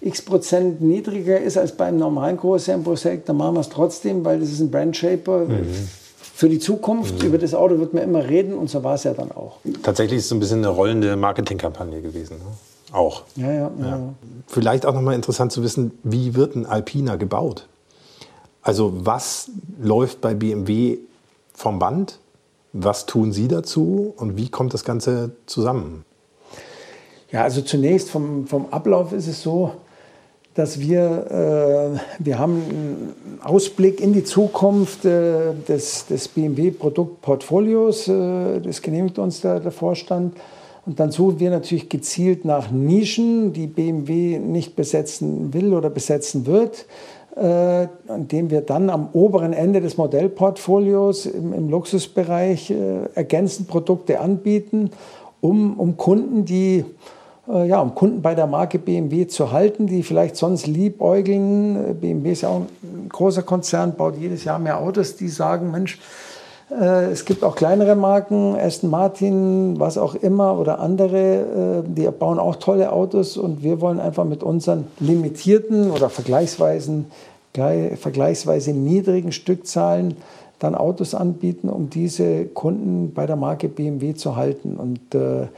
[0.00, 4.50] x Prozent niedriger ist als beim normalen Großserienprojekt, dann machen wir es trotzdem, weil das
[4.50, 5.46] ist ein Brandshaper.
[5.46, 5.88] Mhm.
[6.34, 7.28] Für die Zukunft, mhm.
[7.28, 9.58] über das Auto wird man immer reden und so war es ja dann auch.
[9.82, 12.36] Tatsächlich ist es so ein bisschen eine rollende Marketingkampagne gewesen.
[12.38, 12.44] Ne?
[12.96, 13.24] Auch.
[13.36, 13.86] Ja, ja, ja.
[13.86, 14.14] ja.
[14.46, 17.68] Vielleicht auch nochmal interessant zu wissen, wie wird ein Alpina gebaut?
[18.62, 20.98] Also was läuft bei BMW
[21.52, 22.18] vom Band?
[22.72, 26.06] Was tun Sie dazu und wie kommt das Ganze zusammen?
[27.30, 29.72] Ja, also zunächst vom, vom Ablauf ist es so,
[30.54, 38.60] dass wir, äh, wir haben einen Ausblick in die Zukunft äh, des, des BMW-Produktportfolios, äh,
[38.60, 40.34] das genehmigt uns der, der Vorstand.
[40.86, 46.46] Und dann suchen wir natürlich gezielt nach Nischen, die BMW nicht besetzen will oder besetzen
[46.46, 46.86] wird,
[47.36, 54.20] äh, indem wir dann am oberen Ende des Modellportfolios im, im Luxusbereich äh, ergänzend Produkte
[54.20, 54.90] anbieten,
[55.40, 56.84] um, um Kunden, die
[57.48, 61.90] äh, ja, um Kunden bei der Marke BMW zu halten, die vielleicht sonst liebäugeln.
[61.90, 65.70] Äh, BMW ist ja auch ein großer Konzern, baut jedes Jahr mehr Autos, die sagen,
[65.70, 65.98] Mensch,
[66.68, 72.56] es gibt auch kleinere Marken, Aston Martin, was auch immer oder andere, die bauen auch
[72.56, 77.04] tolle Autos und wir wollen einfach mit unseren limitierten oder vergleichsweise,
[77.52, 80.16] vergleichsweise niedrigen Stückzahlen
[80.58, 84.76] dann Autos anbieten, um diese Kunden bei der Marke BMW zu halten.
[84.76, 85.48] Und äh,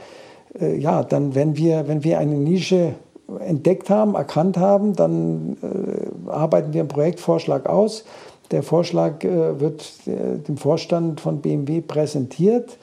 [0.59, 2.95] äh, ja, dann, wenn wir, wenn wir eine Nische
[3.39, 8.03] entdeckt haben, erkannt haben, dann äh, arbeiten wir einen Projektvorschlag aus.
[8.51, 12.77] Der Vorschlag äh, wird äh, dem Vorstand von BMW präsentiert.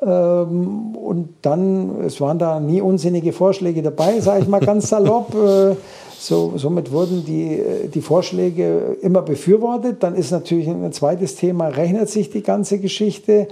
[0.00, 5.34] Ähm, und dann, es waren da nie unsinnige Vorschläge dabei, sage ich mal ganz salopp.
[5.34, 5.74] Äh,
[6.18, 10.02] so, somit wurden die, äh, die Vorschläge immer befürwortet.
[10.02, 13.48] Dann ist natürlich ein zweites Thema, rechnet sich die ganze Geschichte.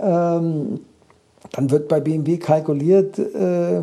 [0.00, 0.80] Ähm,
[1.52, 3.82] dann wird bei BMW kalkuliert, äh,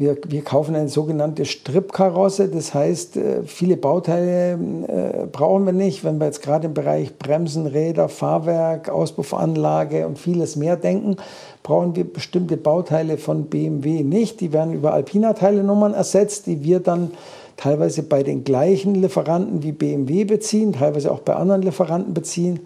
[0.00, 6.04] wir, wir, kaufen eine sogenannte Stripkarosse, das heißt, äh, viele Bauteile äh, brauchen wir nicht.
[6.04, 11.16] Wenn wir jetzt gerade im Bereich Bremsen, Räder, Fahrwerk, Auspuffanlage und vieles mehr denken,
[11.62, 14.40] brauchen wir bestimmte Bauteile von BMW nicht.
[14.40, 17.10] Die werden über Alpina-Teilenummern ersetzt, die wir dann
[17.58, 22.60] teilweise bei den gleichen Lieferanten wie BMW beziehen, teilweise auch bei anderen Lieferanten beziehen.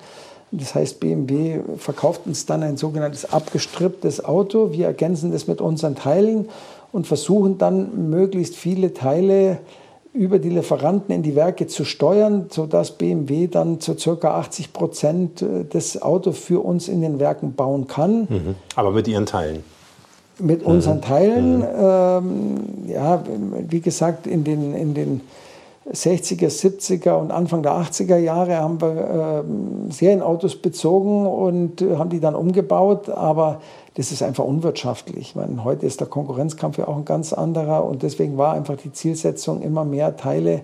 [0.53, 4.71] Das heißt, BMW verkauft uns dann ein sogenanntes abgestripptes Auto.
[4.71, 6.49] Wir ergänzen das mit unseren Teilen
[6.95, 9.59] und versuchen dann möglichst viele Teile
[10.13, 14.39] über die Lieferanten in die Werke zu steuern, sodass BMW dann zu ca.
[14.39, 18.29] 80 Prozent äh, das Auto für uns in den Werken bauen kann.
[18.31, 18.55] Mhm.
[18.77, 19.65] Aber mit Ihren Teilen?
[20.39, 21.03] Mit unseren mhm.
[21.03, 21.59] Teilen.
[21.59, 21.67] Mhm.
[21.77, 23.25] Ähm, ja,
[23.69, 25.21] wie gesagt, in den, in den
[25.93, 29.43] 60er, 70er und Anfang der 80er Jahre haben wir
[29.89, 33.61] äh, Serienautos bezogen und äh, haben die dann umgebaut, aber
[33.95, 35.19] das ist einfach unwirtschaftlich.
[35.19, 38.77] Ich meine, heute ist der Konkurrenzkampf ja auch ein ganz anderer und deswegen war einfach
[38.77, 40.63] die Zielsetzung, immer mehr Teile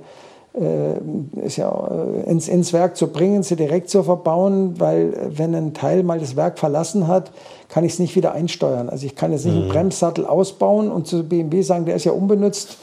[0.52, 0.98] äh,
[1.46, 5.54] ist ja, äh, ins, ins Werk zu bringen, sie direkt zu verbauen, weil äh, wenn
[5.54, 7.30] ein Teil mal das Werk verlassen hat,
[7.68, 8.88] kann ich es nicht wieder einsteuern.
[8.88, 9.62] Also ich kann jetzt nicht mhm.
[9.62, 12.78] einen Bremssattel ausbauen und zu BMW sagen, der ist ja unbenutzt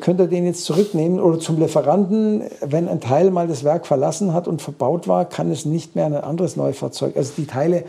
[0.00, 4.34] könnt ihr den jetzt zurücknehmen oder zum Lieferanten, wenn ein Teil mal das Werk verlassen
[4.34, 7.16] hat und verbaut war, kann es nicht mehr an ein anderes Neufahrzeug.
[7.16, 7.84] Also die Teile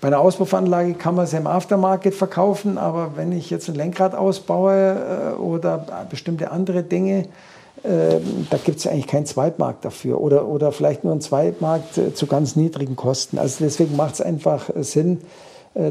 [0.00, 4.14] bei einer Auspuffanlage kann man sie im Aftermarket verkaufen, aber wenn ich jetzt ein Lenkrad
[4.14, 7.26] ausbaue äh, oder bestimmte andere Dinge,
[7.82, 12.14] äh, da gibt es eigentlich keinen Zweitmarkt dafür oder, oder vielleicht nur einen Zweitmarkt äh,
[12.14, 13.38] zu ganz niedrigen Kosten.
[13.38, 15.22] Also deswegen macht es einfach Sinn,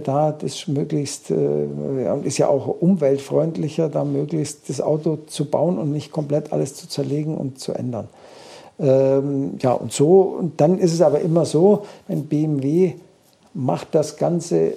[0.03, 6.11] da das möglichst, ist ja auch umweltfreundlicher, da möglichst das Auto zu bauen und nicht
[6.11, 8.07] komplett alles zu zerlegen und zu ändern.
[8.79, 12.95] Ähm, ja, und so, und dann ist es aber immer so, wenn BMW
[13.55, 14.75] macht das Ganze äh,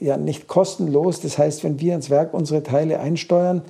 [0.00, 1.20] ja nicht kostenlos.
[1.20, 3.62] Das heißt, wenn wir ins Werk unsere Teile einsteuern,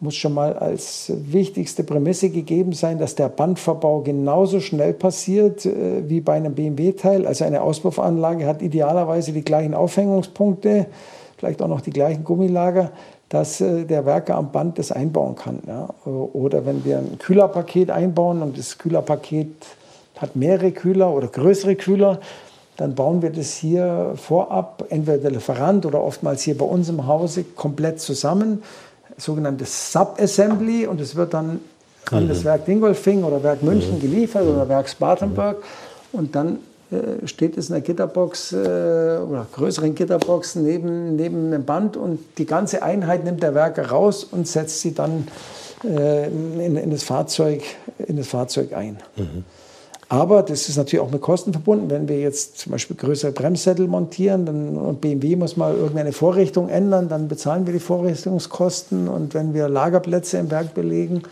[0.00, 6.08] muss schon mal als wichtigste Prämisse gegeben sein, dass der Bandverbau genauso schnell passiert äh,
[6.08, 7.26] wie bei einem BMW-Teil.
[7.26, 10.86] Also eine Auspuffanlage hat idealerweise die gleichen Aufhängungspunkte,
[11.36, 12.90] vielleicht auch noch die gleichen Gummilager,
[13.28, 15.58] dass äh, der Werker am Band das einbauen kann.
[15.66, 15.88] Ja.
[16.06, 19.50] Oder wenn wir ein Kühlerpaket einbauen und das Kühlerpaket
[20.16, 22.20] hat mehrere Kühler oder größere Kühler,
[22.76, 27.06] dann bauen wir das hier vorab, entweder der Lieferant oder oftmals hier bei uns im
[27.06, 28.62] Hause, komplett zusammen
[29.18, 31.60] sogenanntes Subassembly und es wird dann
[32.10, 32.28] an mhm.
[32.28, 34.00] das Werk Dingolfing oder Werk München mhm.
[34.00, 35.62] geliefert oder Werk Spartanburg
[36.12, 36.58] und dann
[36.90, 42.20] äh, steht es in der Gitterbox äh, oder größeren Gitterboxen neben, neben einem Band und
[42.38, 45.26] die ganze Einheit nimmt der Werker raus und setzt sie dann
[45.84, 47.62] äh, in, in, das Fahrzeug,
[48.06, 48.98] in das Fahrzeug ein.
[49.16, 49.44] Mhm.
[50.08, 51.90] Aber das ist natürlich auch mit Kosten verbunden.
[51.90, 56.68] Wenn wir jetzt zum Beispiel größere Bremssättel montieren dann, und BMW muss mal irgendeine Vorrichtung
[56.68, 59.08] ändern, dann bezahlen wir die Vorrichtungskosten.
[59.08, 61.22] Und wenn wir Lagerplätze im Werk belegen,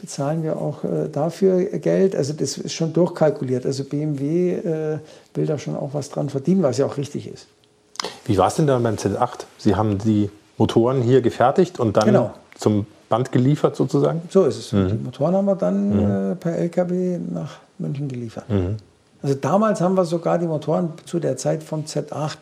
[0.00, 2.16] bezahlen wir auch äh, dafür Geld.
[2.16, 3.64] Also das ist schon durchkalkuliert.
[3.64, 4.98] Also BMW äh,
[5.34, 7.46] will da schon auch was dran verdienen, was ja auch richtig ist.
[8.24, 9.44] Wie war es denn dann beim Z8?
[9.58, 12.34] Sie haben die Motoren hier gefertigt und dann genau.
[12.58, 14.22] zum Band geliefert sozusagen?
[14.30, 14.72] So ist es.
[14.72, 14.88] Mhm.
[14.88, 16.32] Die Motoren haben wir dann mhm.
[16.32, 18.48] äh, per LKW nach München geliefert.
[18.48, 18.76] Mhm.
[19.20, 22.38] Also damals haben wir sogar die Motoren zu der Zeit vom Z8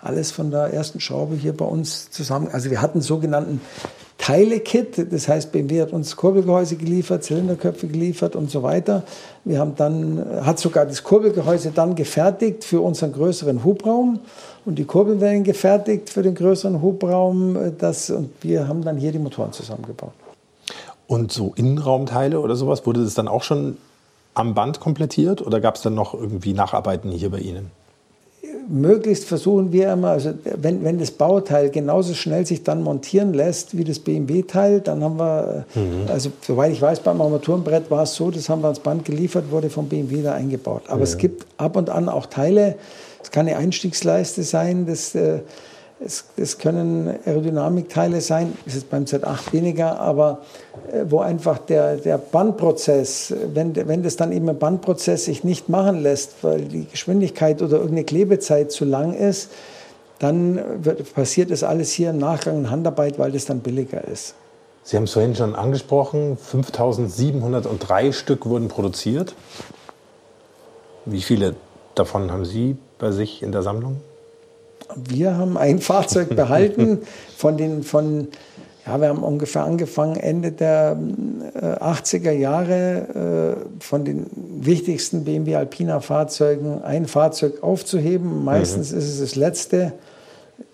[0.00, 2.48] alles von der ersten Schraube hier bei uns zusammen.
[2.52, 3.60] Also wir hatten sogenannten
[4.18, 9.02] Teile-Kit, das heißt BMW hat uns Kurbelgehäuse geliefert, Zylinderköpfe geliefert und so weiter.
[9.44, 14.20] Wir haben dann, hat sogar das Kurbelgehäuse dann gefertigt für unseren größeren Hubraum
[14.64, 17.56] und die Kurbelwellen gefertigt für den größeren Hubraum.
[17.78, 20.12] Das, und wir haben dann hier die Motoren zusammengebaut.
[21.06, 23.76] Und so Innenraumteile oder sowas, wurde das dann auch schon
[24.34, 27.70] am Band komplettiert oder gab es dann noch irgendwie Nacharbeiten hier bei Ihnen?
[28.68, 33.76] Möglichst versuchen wir immer, also wenn, wenn das Bauteil genauso schnell sich dann montieren lässt
[33.76, 36.08] wie das BMW-Teil, dann haben wir, mhm.
[36.08, 39.50] also soweit ich weiß, beim Armaturenbrett war es so, das haben wir ans Band geliefert,
[39.50, 40.82] wurde vom BMW da eingebaut.
[40.86, 41.02] Aber mhm.
[41.02, 42.76] es gibt ab und an auch Teile,
[43.22, 45.40] es kann eine Einstiegsleiste sein, das äh,
[46.02, 50.38] es, es, können Aerodynamikteile sein, ist es beim Z8 weniger, aber
[50.90, 55.68] äh, wo einfach der, der Bandprozess, wenn, wenn das dann eben ein Bandprozess sich nicht
[55.68, 59.50] machen lässt, weil die Geschwindigkeit oder irgendeine Klebezeit zu lang ist,
[60.18, 64.34] dann wird, passiert das alles hier im Nachgang in Handarbeit, weil das dann billiger ist.
[64.82, 69.34] Sie haben es vorhin schon angesprochen, 5703 Stück wurden produziert.
[71.04, 71.54] Wie viele
[71.94, 74.00] davon haben Sie bei sich in der Sammlung?
[74.96, 77.00] wir haben ein Fahrzeug behalten
[77.36, 78.28] von den, von,
[78.86, 80.98] ja, wir haben ungefähr angefangen Ende der
[81.54, 88.44] äh, 80er Jahre äh, von den wichtigsten BMW Alpina Fahrzeugen ein Fahrzeug aufzuheben.
[88.44, 88.98] Meistens mhm.
[88.98, 89.92] ist es das letzte.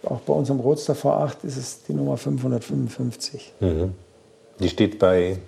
[0.04, 3.52] Auch bei unserem Roadster V8 ist es die Nummer 555.
[3.60, 3.92] Mhm.
[4.60, 5.38] Die steht bei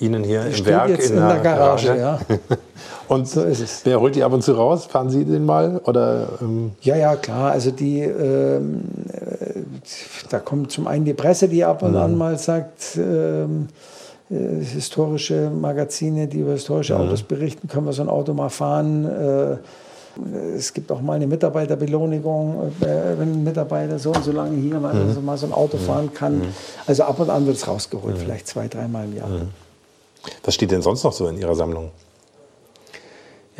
[0.00, 1.86] Ihnen hier die im Werk jetzt in, in der, der Garage.
[1.94, 2.00] Garage.
[2.00, 2.18] Ja.
[3.10, 3.80] Und so ist es.
[3.82, 4.86] Wer holt die ab und zu raus?
[4.86, 5.80] Fahren Sie den mal?
[5.84, 6.70] Oder, ähm?
[6.80, 7.50] Ja, ja, klar.
[7.50, 8.82] Also die, ähm,
[9.12, 9.62] äh,
[10.28, 11.96] da kommt zum einen die Presse, die ab und mhm.
[11.96, 13.66] an mal sagt, ähm,
[14.30, 17.00] äh, historische Magazine, die über historische mhm.
[17.00, 19.04] Autos berichten, können wir so ein Auto mal fahren.
[19.04, 19.56] Äh,
[20.56, 24.78] es gibt auch mal eine Mitarbeiterbelohnung, äh, wenn ein Mitarbeiter so und so lange hier
[24.78, 25.08] mal, mhm.
[25.08, 25.82] also mal so ein Auto mhm.
[25.82, 26.38] fahren kann.
[26.38, 26.54] Mhm.
[26.86, 28.20] Also ab und an wird es rausgeholt, mhm.
[28.20, 29.28] vielleicht zwei, dreimal im Jahr.
[30.44, 31.90] Was steht denn sonst noch so in Ihrer Sammlung?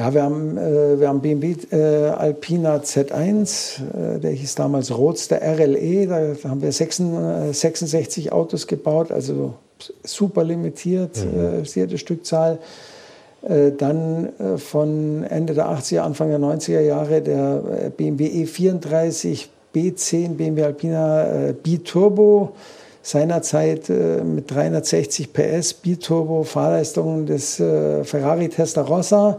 [0.00, 5.40] Ja, wir haben, äh, wir haben BMW äh, Alpina Z1, äh, der hieß damals Roadster
[5.42, 9.54] RLE, da haben wir 66, 66 äh, Autos gebaut, also
[10.02, 11.64] super limitiert, mhm.
[11.64, 12.58] äh, Stückzahl.
[13.42, 20.30] Äh, dann äh, von Ende der 80er, Anfang der 90er Jahre der BMW E34 B10
[20.30, 22.52] BMW Alpina B-Turbo,
[23.02, 29.38] seinerzeit mit 360 PS B-Turbo, Fahrleistungen des Ferrari Testarossa.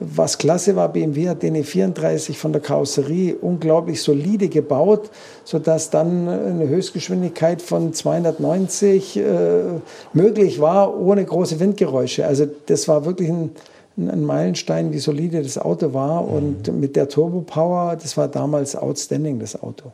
[0.00, 5.10] Was klasse war, BMW hat den E34 von der Karosserie unglaublich solide gebaut,
[5.44, 9.22] sodass dann eine Höchstgeschwindigkeit von 290 äh,
[10.12, 12.26] möglich war, ohne große Windgeräusche.
[12.26, 13.50] Also das war wirklich ein,
[13.96, 16.22] ein Meilenstein, wie solide das Auto war.
[16.22, 16.28] Mhm.
[16.28, 19.92] Und mit der Turbo Power, das war damals outstanding, das Auto.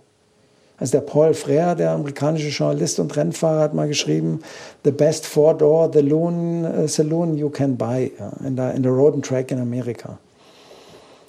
[0.81, 4.41] Also der Paul Frere, der amerikanische Journalist und Rennfahrer, hat mal geschrieben,
[4.83, 9.15] the best four-door saloon, uh, saloon you can buy ja, in, der, in der Road
[9.15, 10.19] and Track in Amerika.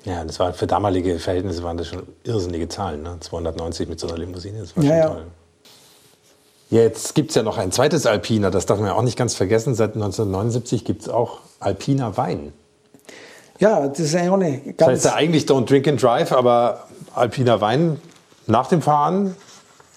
[0.05, 3.17] Ja, das war für damalige Verhältnisse waren das schon irrsinnige Zahlen, ne?
[3.19, 5.25] 290 mit so einer Limousine, das war schon ja, toll.
[6.69, 6.79] Ja.
[6.83, 9.35] Jetzt gibt es ja noch ein zweites Alpina, das darf man ja auch nicht ganz
[9.35, 9.75] vergessen.
[9.75, 12.53] Seit 1979 gibt es auch Alpina Wein.
[13.59, 14.77] Ja, das ist ja auch eine ganz.
[14.77, 18.01] Das heißt ja eigentlich Don't Drink and Drive, aber alpiner Wein
[18.51, 19.35] nach dem Fahren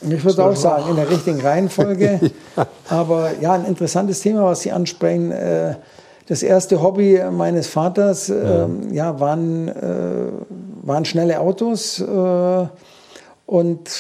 [0.09, 2.21] ich würde auch sagen, in der richtigen Reihenfolge.
[2.57, 2.67] ja.
[2.91, 5.31] Aber ja, ein interessantes Thema, was Sie ansprechen.
[5.31, 5.77] Äh,
[6.27, 8.65] das erste Hobby meines Vaters ja.
[8.65, 9.73] Ähm, ja waren, äh,
[10.83, 12.01] waren schnelle Autos.
[12.01, 12.67] Äh,
[13.47, 13.91] und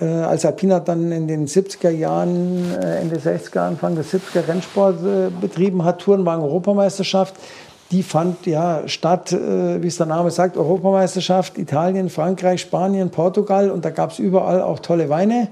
[0.00, 4.96] als Alpina dann in den 70er Jahren, Ende 60er, Anfang des 70er Rennsport
[5.42, 7.34] betrieben hat, Tourenwagen-Europameisterschaft,
[7.90, 13.70] die fand ja statt, äh, wie es der Name sagt, Europameisterschaft, Italien, Frankreich, Spanien, Portugal
[13.70, 15.48] und da gab es überall auch tolle Weine.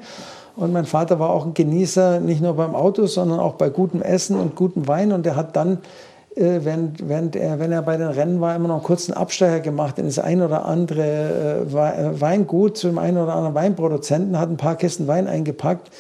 [0.55, 4.03] Und mein Vater war auch ein Genießer, nicht nur beim Auto, sondern auch bei gutem
[4.03, 5.13] Essen und gutem Wein.
[5.13, 5.79] Und er hat dann
[6.35, 9.61] äh, während, während er, wenn er bei den Rennen war, immer noch einen kurzen Abstecher
[9.61, 14.49] gemacht in das ein oder andere äh, Weingut zu dem einen oder anderen Weinproduzenten, hat
[14.49, 15.91] ein paar Kisten Wein eingepackt.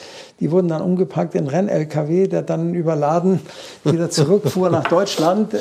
[0.40, 3.40] Die wurden dann umgepackt in Renn-LKW, der dann überladen
[3.84, 5.54] wieder zurückfuhr nach Deutschland.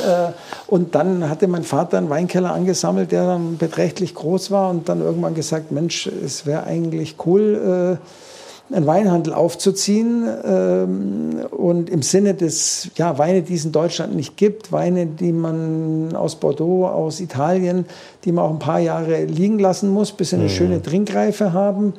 [0.68, 5.02] Und dann hatte mein Vater einen Weinkeller angesammelt, der dann beträchtlich groß war und dann
[5.02, 7.98] irgendwann gesagt, Mensch, es wäre eigentlich cool,
[8.72, 14.36] einen Weinhandel aufzuziehen ähm, und im Sinne des ja, Weine, die es in Deutschland nicht
[14.36, 17.86] gibt, Weine, die man aus Bordeaux, aus Italien,
[18.26, 20.50] die man auch ein paar Jahre liegen lassen muss, bis sie eine mhm.
[20.50, 21.94] schöne Trinkreife haben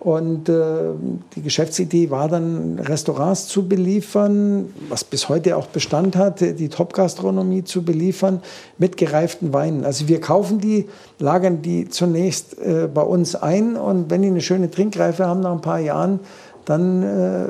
[0.00, 0.92] und äh,
[1.34, 7.64] die Geschäftsidee war dann, Restaurants zu beliefern, was bis heute auch Bestand hat, die Top-Gastronomie
[7.64, 8.40] zu beliefern
[8.78, 9.84] mit gereiften Weinen.
[9.84, 14.40] Also wir kaufen die, lagern die zunächst äh, bei uns ein und wenn die eine
[14.40, 16.20] schöne Trinkreife haben nach ein paar Jahren,
[16.64, 17.46] dann äh,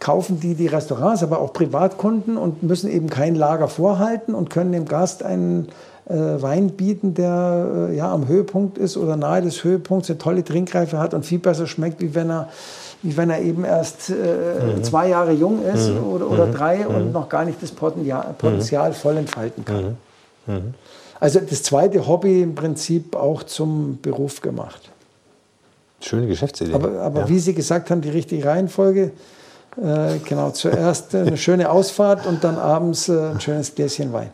[0.00, 4.72] kaufen die die Restaurants, aber auch Privatkunden und müssen eben kein Lager vorhalten und können
[4.72, 5.68] dem Gast einen
[6.04, 10.98] Wein bieten, der äh, ja am Höhepunkt ist oder nahe des Höhepunkts, eine tolle Trinkreife
[10.98, 12.48] hat und viel besser schmeckt, wie wenn er
[13.02, 14.84] wie wenn er eben erst äh, mhm.
[14.84, 16.04] zwei Jahre jung ist mhm.
[16.04, 16.52] oder, oder mhm.
[16.52, 17.12] drei und mhm.
[17.12, 18.94] noch gar nicht das Potenzial, mhm.
[18.94, 19.96] voll entfalten kann.
[20.46, 20.74] Mhm.
[21.18, 24.90] Also das zweite Hobby im Prinzip auch zum Beruf gemacht.
[26.00, 26.74] Schöne Geschäftsidee.
[26.74, 27.28] Aber, aber ja.
[27.28, 29.12] wie Sie gesagt haben, die richtige Reihenfolge.
[29.80, 34.30] Äh, genau, zuerst eine schöne Ausfahrt und dann abends äh, ein schönes Gläschen Wein.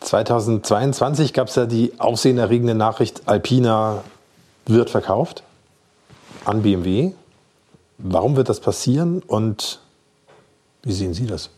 [0.00, 4.02] 2022 gab es ja die aufsehenerregende Nachricht, Alpina
[4.66, 5.42] wird verkauft
[6.44, 7.12] an BMW.
[7.98, 9.80] Warum wird das passieren und
[10.82, 11.50] wie sehen Sie das?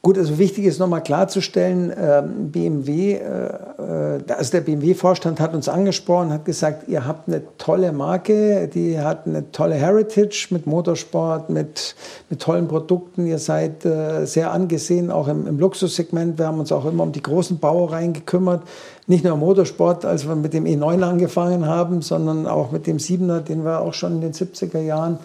[0.00, 5.68] Gut, also wichtig ist nochmal klarzustellen, ähm, BMW, äh, äh, also der BMW-Vorstand hat uns
[5.68, 11.50] angesprochen, hat gesagt, ihr habt eine tolle Marke, die hat eine tolle Heritage mit Motorsport,
[11.50, 11.96] mit,
[12.30, 13.26] mit tollen Produkten.
[13.26, 16.38] Ihr seid äh, sehr angesehen, auch im, im Luxussegment.
[16.38, 18.62] Wir haben uns auch immer um die großen Bauereien gekümmert.
[19.08, 22.98] Nicht nur im Motorsport, als wir mit dem E9 angefangen haben, sondern auch mit dem
[22.98, 25.18] 7er, den wir auch schon in den 70er Jahren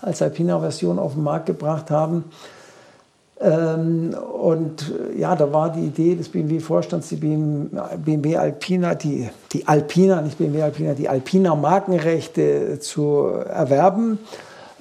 [0.00, 2.24] als Alpina-Version auf den Markt gebracht haben.
[3.44, 9.68] Ähm, und äh, ja, da war die Idee des BMW-Vorstands, die BMW Alpina, die, die
[9.68, 14.18] Alpina, nicht BMW Alpina, die Alpina Markenrechte zu erwerben.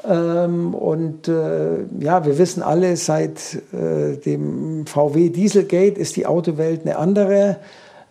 [0.10, 6.82] Ähm, und äh, ja, wir wissen alle, seit äh, dem VW Dieselgate ist die Autowelt
[6.86, 7.58] eine andere.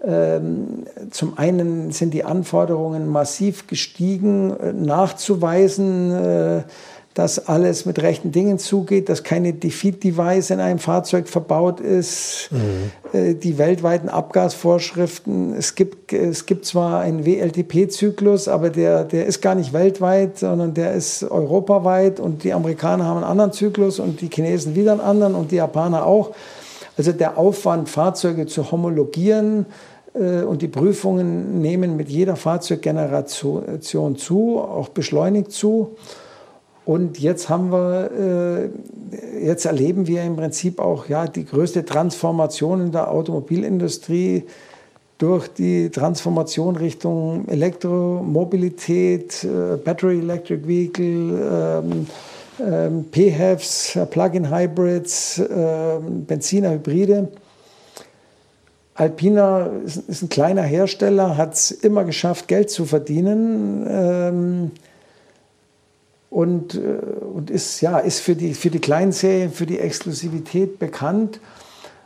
[0.05, 6.65] Ähm, zum einen sind die Anforderungen massiv gestiegen, nachzuweisen,
[7.14, 12.90] dass alles mit rechten Dingen zugeht, dass keine Defeat-Device in einem Fahrzeug verbaut ist, mhm.
[13.12, 15.55] Äh, die weltweiten Abgasvorschriften.
[15.55, 20.72] Es gibt, es gibt zwar einen WLTP-Zyklus, aber der, der ist gar nicht weltweit, sondern
[20.72, 25.01] der ist europaweit und die Amerikaner haben einen anderen Zyklus und die Chinesen wieder einen
[25.03, 26.31] anderen und die Japaner auch.
[26.96, 29.66] Also der Aufwand, Fahrzeuge zu homologieren,
[30.14, 35.96] äh, und die Prüfungen nehmen mit jeder Fahrzeuggeneration zu, auch beschleunigt zu.
[36.85, 42.87] Und jetzt haben wir, äh, jetzt erleben wir im Prinzip auch ja, die größte Transformation
[42.87, 44.45] in der Automobilindustrie
[45.18, 52.07] durch die Transformation Richtung Elektromobilität, äh, Battery Electric Vehicle, ähm,
[52.61, 57.29] ähm, PHEVs, Plug-in Hybrids, ähm, Benziner, Hybride.
[58.95, 64.73] Alpina ist, ein kleiner Hersteller, hat es immer geschafft, Geld zu verdienen
[66.33, 70.79] und, äh, und ist, ja, ist für, die, für die kleinen Serien, für die Exklusivität
[70.79, 71.40] bekannt.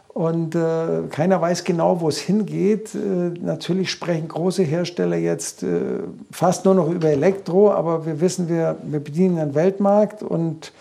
[0.09, 2.95] Und äh, keiner weiß genau, wo es hingeht.
[2.95, 6.01] Äh, natürlich sprechen große Hersteller jetzt äh,
[6.33, 10.73] fast nur noch über Elektro, aber wir wissen, wir, wir bedienen einen Weltmarkt und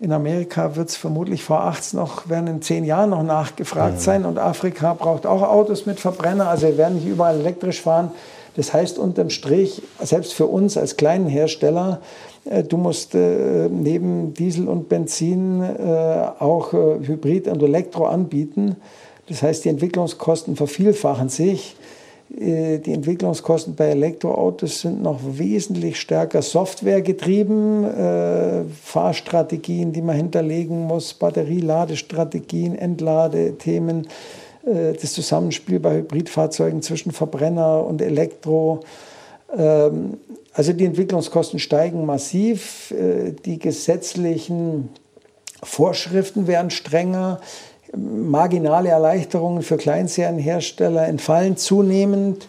[0.00, 4.00] in Amerika wird es vermutlich vor 18 noch, werden in zehn Jahren noch nachgefragt mhm.
[4.00, 8.10] sein und Afrika braucht auch Autos mit Verbrenner, also wir werden nicht überall elektrisch fahren.
[8.56, 12.00] Das heißt unterm Strich, selbst für uns als kleinen Hersteller,
[12.44, 18.76] äh, du musst äh, neben Diesel und Benzin äh, auch Hybrid und Elektro anbieten.
[19.28, 21.76] Das heißt, die Entwicklungskosten vervielfachen sich.
[22.26, 28.66] Die Entwicklungskosten bei Elektroautos sind noch wesentlich stärker softwaregetrieben.
[28.82, 34.08] Fahrstrategien, die man hinterlegen muss, Batterieladestrategien, Entladethemen,
[34.66, 38.80] das Zusammenspiel bei Hybridfahrzeugen zwischen Verbrenner und Elektro.
[39.56, 40.18] Ähm,
[40.52, 42.92] also die Entwicklungskosten steigen massiv.
[42.92, 44.90] Äh, die gesetzlichen
[45.62, 47.40] Vorschriften werden strenger
[47.96, 52.48] marginale Erleichterungen für Kleinserienhersteller entfallen zunehmend.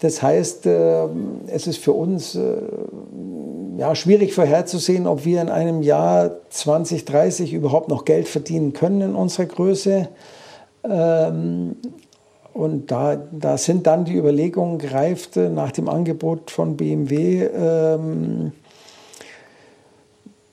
[0.00, 1.04] Das heißt, äh,
[1.48, 2.56] es ist für uns äh,
[3.76, 9.14] ja, schwierig vorherzusehen, ob wir in einem Jahr 2030 überhaupt noch Geld verdienen können in
[9.14, 10.08] unserer Größe.
[10.84, 11.76] Ähm,
[12.52, 18.52] und da, da sind dann die Überlegungen gereift nach dem Angebot von BMW ähm,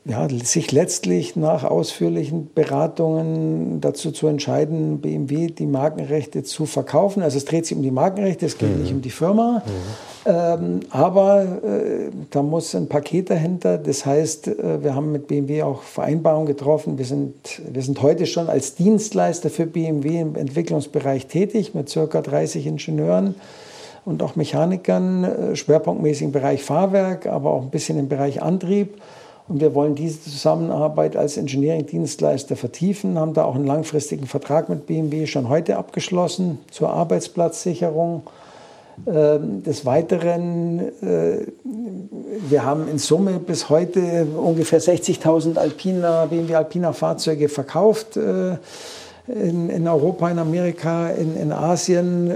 [0.08, 7.22] ja, sich letztlich nach ausführlichen Beratungen dazu zu entscheiden, BMW die Markenrechte zu verkaufen.
[7.22, 8.82] Also es dreht sich um die Markenrechte, es geht mhm.
[8.82, 9.64] nicht um die Firma.
[9.66, 10.32] Mhm.
[10.32, 13.78] Ähm, aber äh, da muss ein Paket dahinter.
[13.78, 16.98] Das heißt, äh, wir haben mit BMW auch Vereinbarungen getroffen.
[16.98, 22.22] Wir sind, wir sind heute schon als Dienstleister für BMW im Entwicklungsbereich tätig mit circa
[22.22, 23.36] 30 Ingenieuren
[24.06, 29.02] und auch Mechanikern, äh, schwerpunktmäßig im Bereich Fahrwerk, aber auch ein bisschen im Bereich Antrieb.
[29.48, 34.88] Und wir wollen diese Zusammenarbeit als Engineering-Dienstleister vertiefen, haben da auch einen langfristigen Vertrag mit
[34.88, 38.24] BMW schon heute abgeschlossen zur Arbeitsplatzsicherung.
[39.06, 41.46] Ähm, des Weiteren, äh,
[42.50, 48.58] wir haben in Summe bis heute ungefähr 60.000 Alpina, BMW Alpina Fahrzeuge verkauft äh,
[49.28, 52.32] in, Europa, in Amerika, in, in Asien.
[52.32, 52.36] Äh,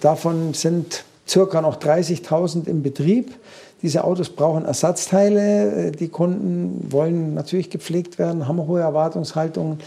[0.00, 3.34] davon sind circa noch 30.000 im Betrieb.
[3.82, 5.88] Diese Autos brauchen Ersatzteile.
[5.88, 9.78] Äh, die Kunden wollen natürlich gepflegt werden, haben hohe Erwartungshaltungen.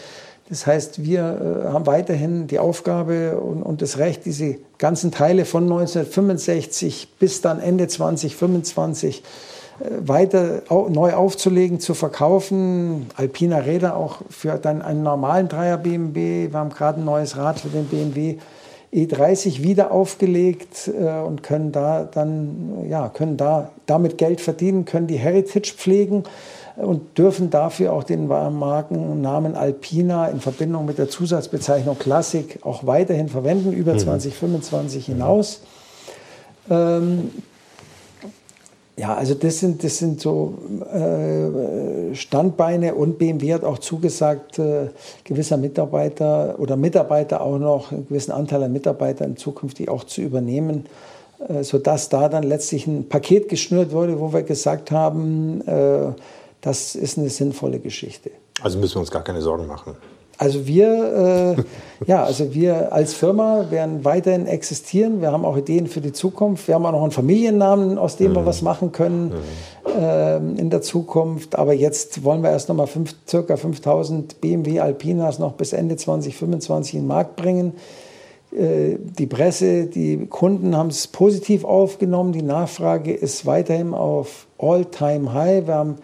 [0.49, 5.45] Das heißt, wir äh, haben weiterhin die Aufgabe und, und, das Recht, diese ganzen Teile
[5.45, 9.23] von 1965 bis dann Ende 2025
[9.79, 13.07] äh, weiter neu aufzulegen, zu verkaufen.
[13.15, 16.49] Alpina Räder auch für dann einen normalen Dreier BMW.
[16.51, 18.37] Wir haben gerade ein neues Rad für den BMW
[18.93, 25.07] E30 wieder aufgelegt äh, und können da dann, ja, können da damit Geld verdienen, können
[25.07, 26.23] die Heritage pflegen
[26.75, 33.29] und dürfen dafür auch den Markennamen Alpina in Verbindung mit der Zusatzbezeichnung Classic auch weiterhin
[33.29, 33.99] verwenden, über mhm.
[33.99, 35.61] 2025 hinaus.
[36.69, 37.31] Ähm,
[39.01, 40.59] ja, also das sind, das sind so
[40.93, 44.89] äh, Standbeine und BMW hat auch zugesagt, äh,
[45.23, 50.85] gewisser Mitarbeiter oder Mitarbeiter auch noch, einen gewissen Anteil an Mitarbeitern zukünftig auch zu übernehmen,
[51.47, 56.11] äh, sodass da dann letztlich ein Paket geschnürt wurde, wo wir gesagt haben, äh,
[56.61, 58.29] das ist eine sinnvolle Geschichte.
[58.61, 59.95] Also müssen wir uns gar keine Sorgen machen.
[60.41, 61.63] Also wir, äh,
[62.07, 65.21] ja, also wir als Firma werden weiterhin existieren.
[65.21, 66.67] Wir haben auch Ideen für die Zukunft.
[66.67, 68.37] Wir haben auch noch einen Familiennamen, aus dem mhm.
[68.37, 69.33] wir was machen können
[69.85, 70.01] mhm.
[70.01, 71.59] äh, in der Zukunft.
[71.59, 75.95] Aber jetzt wollen wir erst noch mal fünf, circa 5000 BMW Alpinas noch bis Ende
[75.95, 77.73] 2025 in den Markt bringen.
[78.51, 82.31] Äh, die Presse, die Kunden haben es positiv aufgenommen.
[82.31, 85.67] Die Nachfrage ist weiterhin auf All-Time-High.
[85.67, 85.97] Wir haben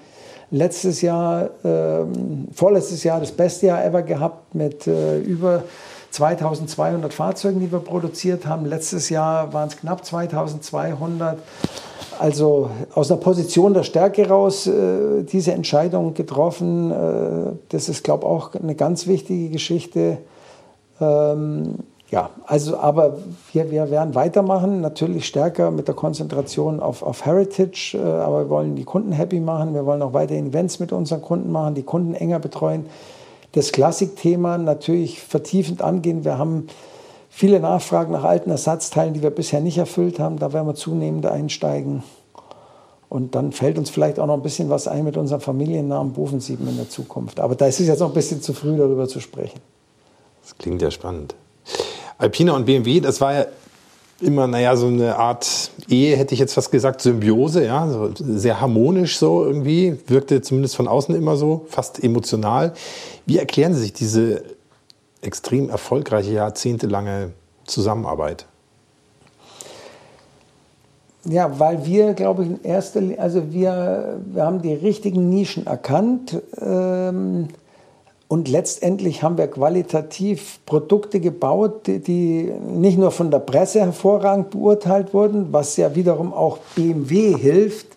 [0.52, 2.06] letztes Jahr, äh,
[2.54, 5.64] vorletztes Jahr das beste Jahr ever gehabt mit äh, über
[6.12, 8.66] 2200 Fahrzeugen, die wir produziert haben.
[8.66, 11.38] Letztes Jahr waren es knapp 2200.
[12.20, 16.92] Also aus einer Position der Stärke raus äh, diese Entscheidung getroffen.
[16.92, 20.18] Äh, das ist, glaube ich, auch eine ganz wichtige Geschichte.
[21.00, 21.76] Ähm,
[22.10, 23.18] ja, also aber
[23.52, 28.50] wir, wir werden weitermachen, natürlich stärker mit der Konzentration auf, auf Heritage, äh, aber wir
[28.50, 31.84] wollen die Kunden happy machen, wir wollen auch weiterhin Events mit unseren Kunden machen, die
[31.84, 32.86] Kunden enger betreuen,
[33.52, 36.24] das Klassikthema natürlich vertiefend angehen.
[36.24, 36.68] Wir haben
[37.30, 41.26] viele Nachfragen nach alten Ersatzteilen, die wir bisher nicht erfüllt haben, da werden wir zunehmend
[41.26, 42.04] einsteigen.
[43.10, 46.68] Und dann fällt uns vielleicht auch noch ein bisschen was ein mit unserem Familiennamen Bofensieben
[46.68, 47.40] in der Zukunft.
[47.40, 49.60] Aber da ist es jetzt noch ein bisschen zu früh, darüber zu sprechen.
[50.42, 51.36] Das klingt ja spannend.
[52.18, 53.46] Alpina und BMW, das war ja
[54.20, 58.60] immer, naja, so eine Art Ehe, hätte ich jetzt fast gesagt, Symbiose, ja, so sehr
[58.60, 62.74] harmonisch so irgendwie, wirkte zumindest von außen immer so, fast emotional.
[63.26, 64.44] Wie erklären Sie sich diese
[65.22, 67.32] extrem erfolgreiche, jahrzehntelange
[67.66, 68.46] Zusammenarbeit?
[71.26, 75.68] Ja, weil wir, glaube ich, in erster Linie, also wir, wir haben die richtigen Nischen
[75.68, 76.42] erkannt.
[76.60, 77.50] Ähm,
[78.28, 85.14] und letztendlich haben wir qualitativ Produkte gebaut, die nicht nur von der Presse hervorragend beurteilt
[85.14, 87.88] wurden, was ja wiederum auch BMW hilft,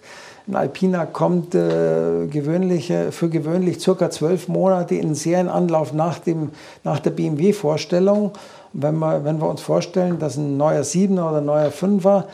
[0.50, 6.50] Ein Alpina kommt äh, gewöhnlich, für gewöhnlich circa zwölf Monate in Serienanlauf nach, dem,
[6.82, 8.32] nach der BMW-Vorstellung.
[8.72, 12.24] Wenn wir, wenn wir uns vorstellen, dass ein neuer 7er oder ein neuer 5er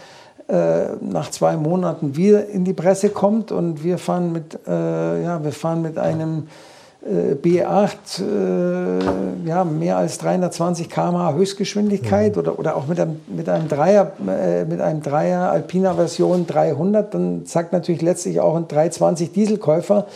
[0.48, 5.44] äh, nach zwei Monaten wieder in die Presse kommt und wir fahren mit, äh, ja,
[5.44, 6.48] wir fahren mit einem
[7.42, 12.40] B8 äh, ja, mehr als 320 km/h Höchstgeschwindigkeit mhm.
[12.40, 17.14] oder, oder auch mit einem, mit einem Dreier, äh, mit einem Dreier Alpina Version 300,
[17.14, 20.06] dann sagt natürlich letztlich auch ein 320 Dieselkäufer,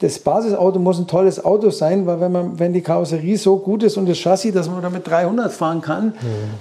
[0.00, 3.82] das Basisauto muss ein tolles Auto sein, weil wenn, man, wenn die Karosserie so gut
[3.82, 6.12] ist und das Chassis, dass man damit 300 fahren kann, mhm.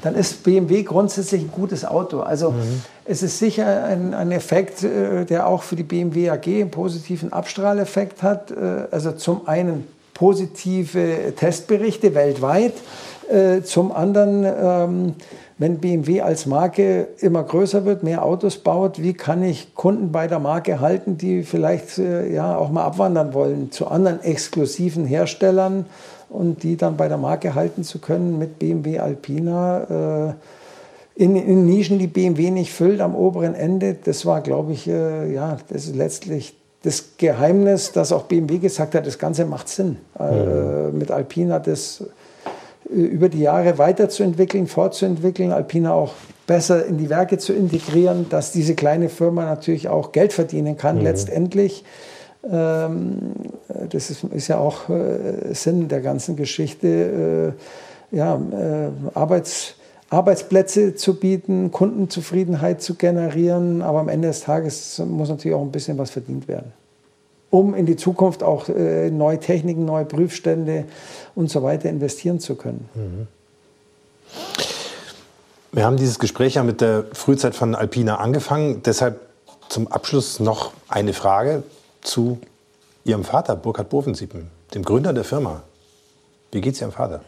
[0.02, 2.22] dann ist BMW grundsätzlich ein gutes Auto.
[2.22, 2.82] Also mhm.
[3.06, 7.32] Es ist sicher ein, ein Effekt, äh, der auch für die BMW AG einen positiven
[7.32, 8.52] Abstrahleffekt hat.
[8.52, 12.74] Äh, also zum einen positive Testberichte weltweit,
[13.30, 15.14] äh, zum anderen ähm,
[15.58, 20.28] wenn BMW als Marke immer größer wird, mehr Autos baut, wie kann ich Kunden bei
[20.28, 25.86] der Marke halten, die vielleicht ja auch mal abwandern wollen zu anderen exklusiven Herstellern
[26.28, 30.36] und die dann bei der Marke halten zu können mit BMW Alpina.
[31.18, 34.88] Äh, in, in, Nischen, die BMW nicht füllt am oberen Ende, das war, glaube ich,
[34.88, 39.70] äh, ja, das ist letztlich das Geheimnis, dass auch BMW gesagt hat, das Ganze macht
[39.70, 39.98] Sinn.
[40.20, 41.00] Mhm.
[41.00, 42.04] mit Alpina das
[42.88, 46.14] über die Jahre weiterzuentwickeln, fortzuentwickeln, Alpina auch
[46.46, 50.98] besser in die Werke zu integrieren, dass diese kleine Firma natürlich auch Geld verdienen kann
[50.98, 51.04] mhm.
[51.04, 51.84] letztendlich.
[52.50, 53.34] Ähm,
[53.90, 57.56] das ist, ist, ja auch äh, Sinn der ganzen Geschichte,
[58.12, 59.75] äh, ja, äh, Arbeits,
[60.10, 65.72] Arbeitsplätze zu bieten, Kundenzufriedenheit zu generieren, aber am Ende des Tages muss natürlich auch ein
[65.72, 66.72] bisschen was verdient werden
[67.56, 70.86] um in die Zukunft auch äh, neue Techniken, neue Prüfstände
[71.36, 72.90] und so weiter investieren zu können.
[72.94, 73.28] Mhm.
[75.72, 78.82] Wir haben dieses Gespräch ja mit der Frühzeit von Alpina angefangen.
[78.84, 79.20] Deshalb
[79.68, 81.64] zum Abschluss noch eine Frage
[82.02, 82.40] zu
[83.04, 85.64] Ihrem Vater, Burkhard Bovensiepen, dem Gründer der Firma.
[86.52, 87.22] Wie geht es Ihrem Vater?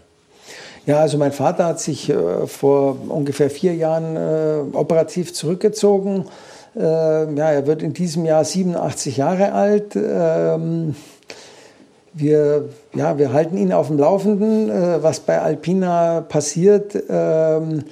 [0.88, 6.26] Ja, also mein Vater hat sich äh, vor ungefähr vier Jahren äh, operativ zurückgezogen
[6.78, 9.96] äh, ja, er wird in diesem Jahr 87 Jahre alt.
[9.96, 10.96] Ähm,
[12.14, 16.96] wir, ja, wir halten ihn auf dem Laufenden, äh, was bei Alpina passiert.
[17.10, 17.84] Ähm,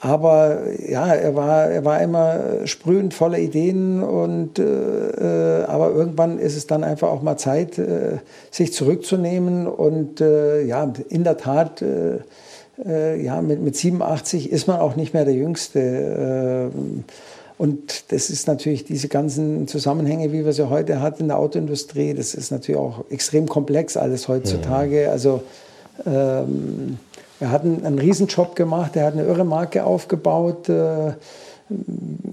[0.00, 6.56] aber ja, er war, er war immer sprühend voller Ideen und äh, aber irgendwann ist
[6.56, 8.18] es dann einfach auch mal Zeit, äh,
[8.50, 12.18] sich zurückzunehmen und äh, ja, in der Tat, äh,
[13.22, 16.70] ja, mit, mit 87 ist man auch nicht mehr der Jüngste.
[17.56, 22.12] Und das ist natürlich diese ganzen Zusammenhänge, wie wir sie heute hat in der Autoindustrie,
[22.12, 25.10] das ist natürlich auch extrem komplex alles heutzutage.
[25.10, 25.42] Also
[26.04, 26.98] ähm,
[27.40, 30.68] er hat einen, einen Riesenjob gemacht, er hat eine irre Marke aufgebaut.
[30.68, 31.12] Äh,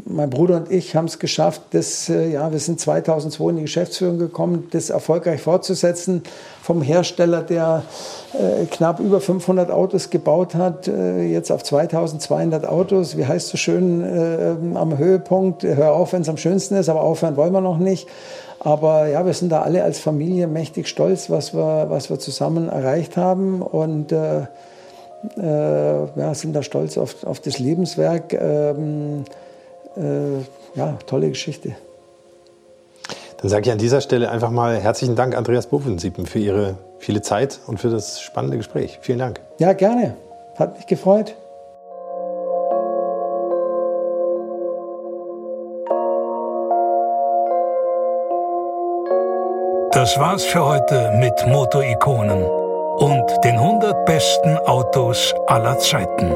[0.06, 3.62] mein Bruder und ich haben es geschafft, das, äh, ja, wir sind 2002 in die
[3.64, 6.22] Geschäftsführung gekommen, das erfolgreich fortzusetzen
[6.62, 7.82] vom Hersteller, der
[8.34, 13.18] äh, knapp über 500 Autos gebaut hat, jetzt auf 2200 Autos.
[13.18, 15.64] Wie heißt es so schön am Höhepunkt?
[15.64, 18.08] Hör auf, wenn es am schönsten ist, aber aufhören wollen wir noch nicht.
[18.60, 22.70] Aber ja, wir sind da alle als Familie mächtig stolz, was wir, was wir zusammen
[22.70, 24.14] erreicht haben und
[25.38, 28.34] äh, ja, sind da stolz auf, auf das Lebenswerk.
[28.34, 29.26] Ähm,
[29.96, 31.76] äh, ja, tolle Geschichte.
[33.38, 37.22] Dann sage ich an dieser Stelle einfach mal herzlichen Dank, Andreas Buffensiepen, für Ihre viele
[37.22, 39.00] Zeit und für das spannende Gespräch.
[39.02, 39.42] Vielen Dank.
[39.60, 40.16] Ja, gerne.
[40.56, 41.36] Hat mich gefreut.
[49.92, 52.63] Das war's für heute mit Motorikonen
[52.98, 56.36] und den 100 besten Autos aller Zeiten.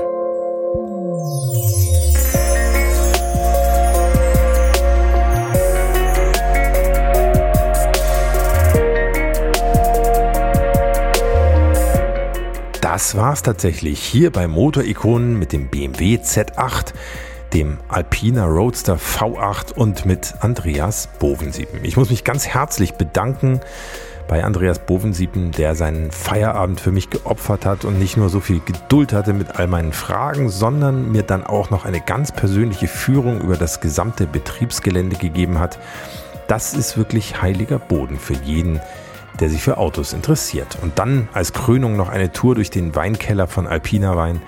[12.81, 16.93] Das war's tatsächlich hier bei Motorikonen mit dem BMW Z8,
[17.53, 21.85] dem Alpina Roadster V8 und mit Andreas Bovensiepen.
[21.85, 23.61] Ich muss mich ganz herzlich bedanken
[24.27, 28.59] bei Andreas Bovensiepen, der seinen Feierabend für mich geopfert hat und nicht nur so viel
[28.59, 33.41] Geduld hatte mit all meinen Fragen, sondern mir dann auch noch eine ganz persönliche Führung
[33.41, 35.79] über das gesamte Betriebsgelände gegeben hat.
[36.47, 38.79] Das ist wirklich heiliger Boden für jeden,
[39.39, 40.77] der sich für Autos interessiert.
[40.81, 44.41] Und dann als Krönung noch eine Tour durch den Weinkeller von Alpina Wein.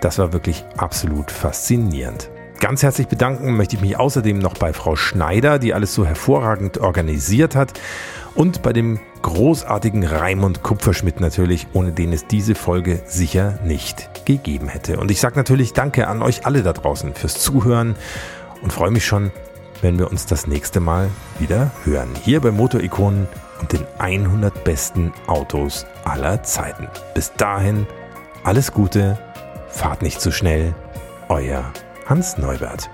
[0.00, 2.30] Das war wirklich absolut faszinierend.
[2.60, 6.78] Ganz herzlich bedanken möchte ich mich außerdem noch bei Frau Schneider, die alles so hervorragend
[6.78, 7.78] organisiert hat
[8.34, 14.68] und bei dem großartigen Raimund Kupferschmidt natürlich, ohne den es diese Folge sicher nicht gegeben
[14.68, 14.98] hätte.
[14.98, 17.96] Und ich sage natürlich Danke an euch alle da draußen fürs Zuhören
[18.62, 19.30] und freue mich schon
[19.82, 22.10] wenn wir uns das nächste Mal wieder hören.
[22.24, 23.28] Hier bei Motorikonen
[23.60, 26.88] und den 100 besten Autos aller Zeiten.
[27.14, 27.86] Bis dahin,
[28.44, 29.18] alles Gute,
[29.68, 30.74] fahrt nicht zu schnell.
[31.28, 31.64] Euer
[32.08, 32.88] Hans Neubert.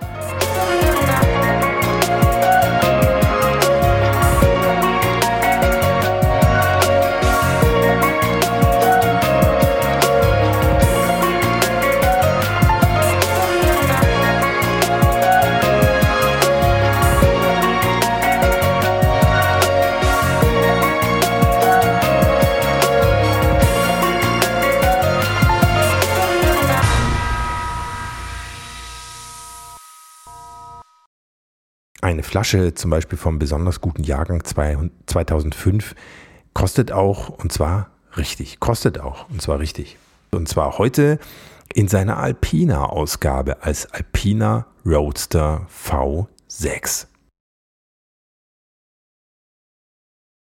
[32.25, 35.95] Flasche zum Beispiel vom besonders guten Jahrgang 2005
[36.53, 39.97] kostet auch, und zwar richtig, kostet auch, und zwar richtig.
[40.31, 41.19] Und zwar heute
[41.75, 47.07] in seiner Alpina-Ausgabe als Alpina Roadster V6.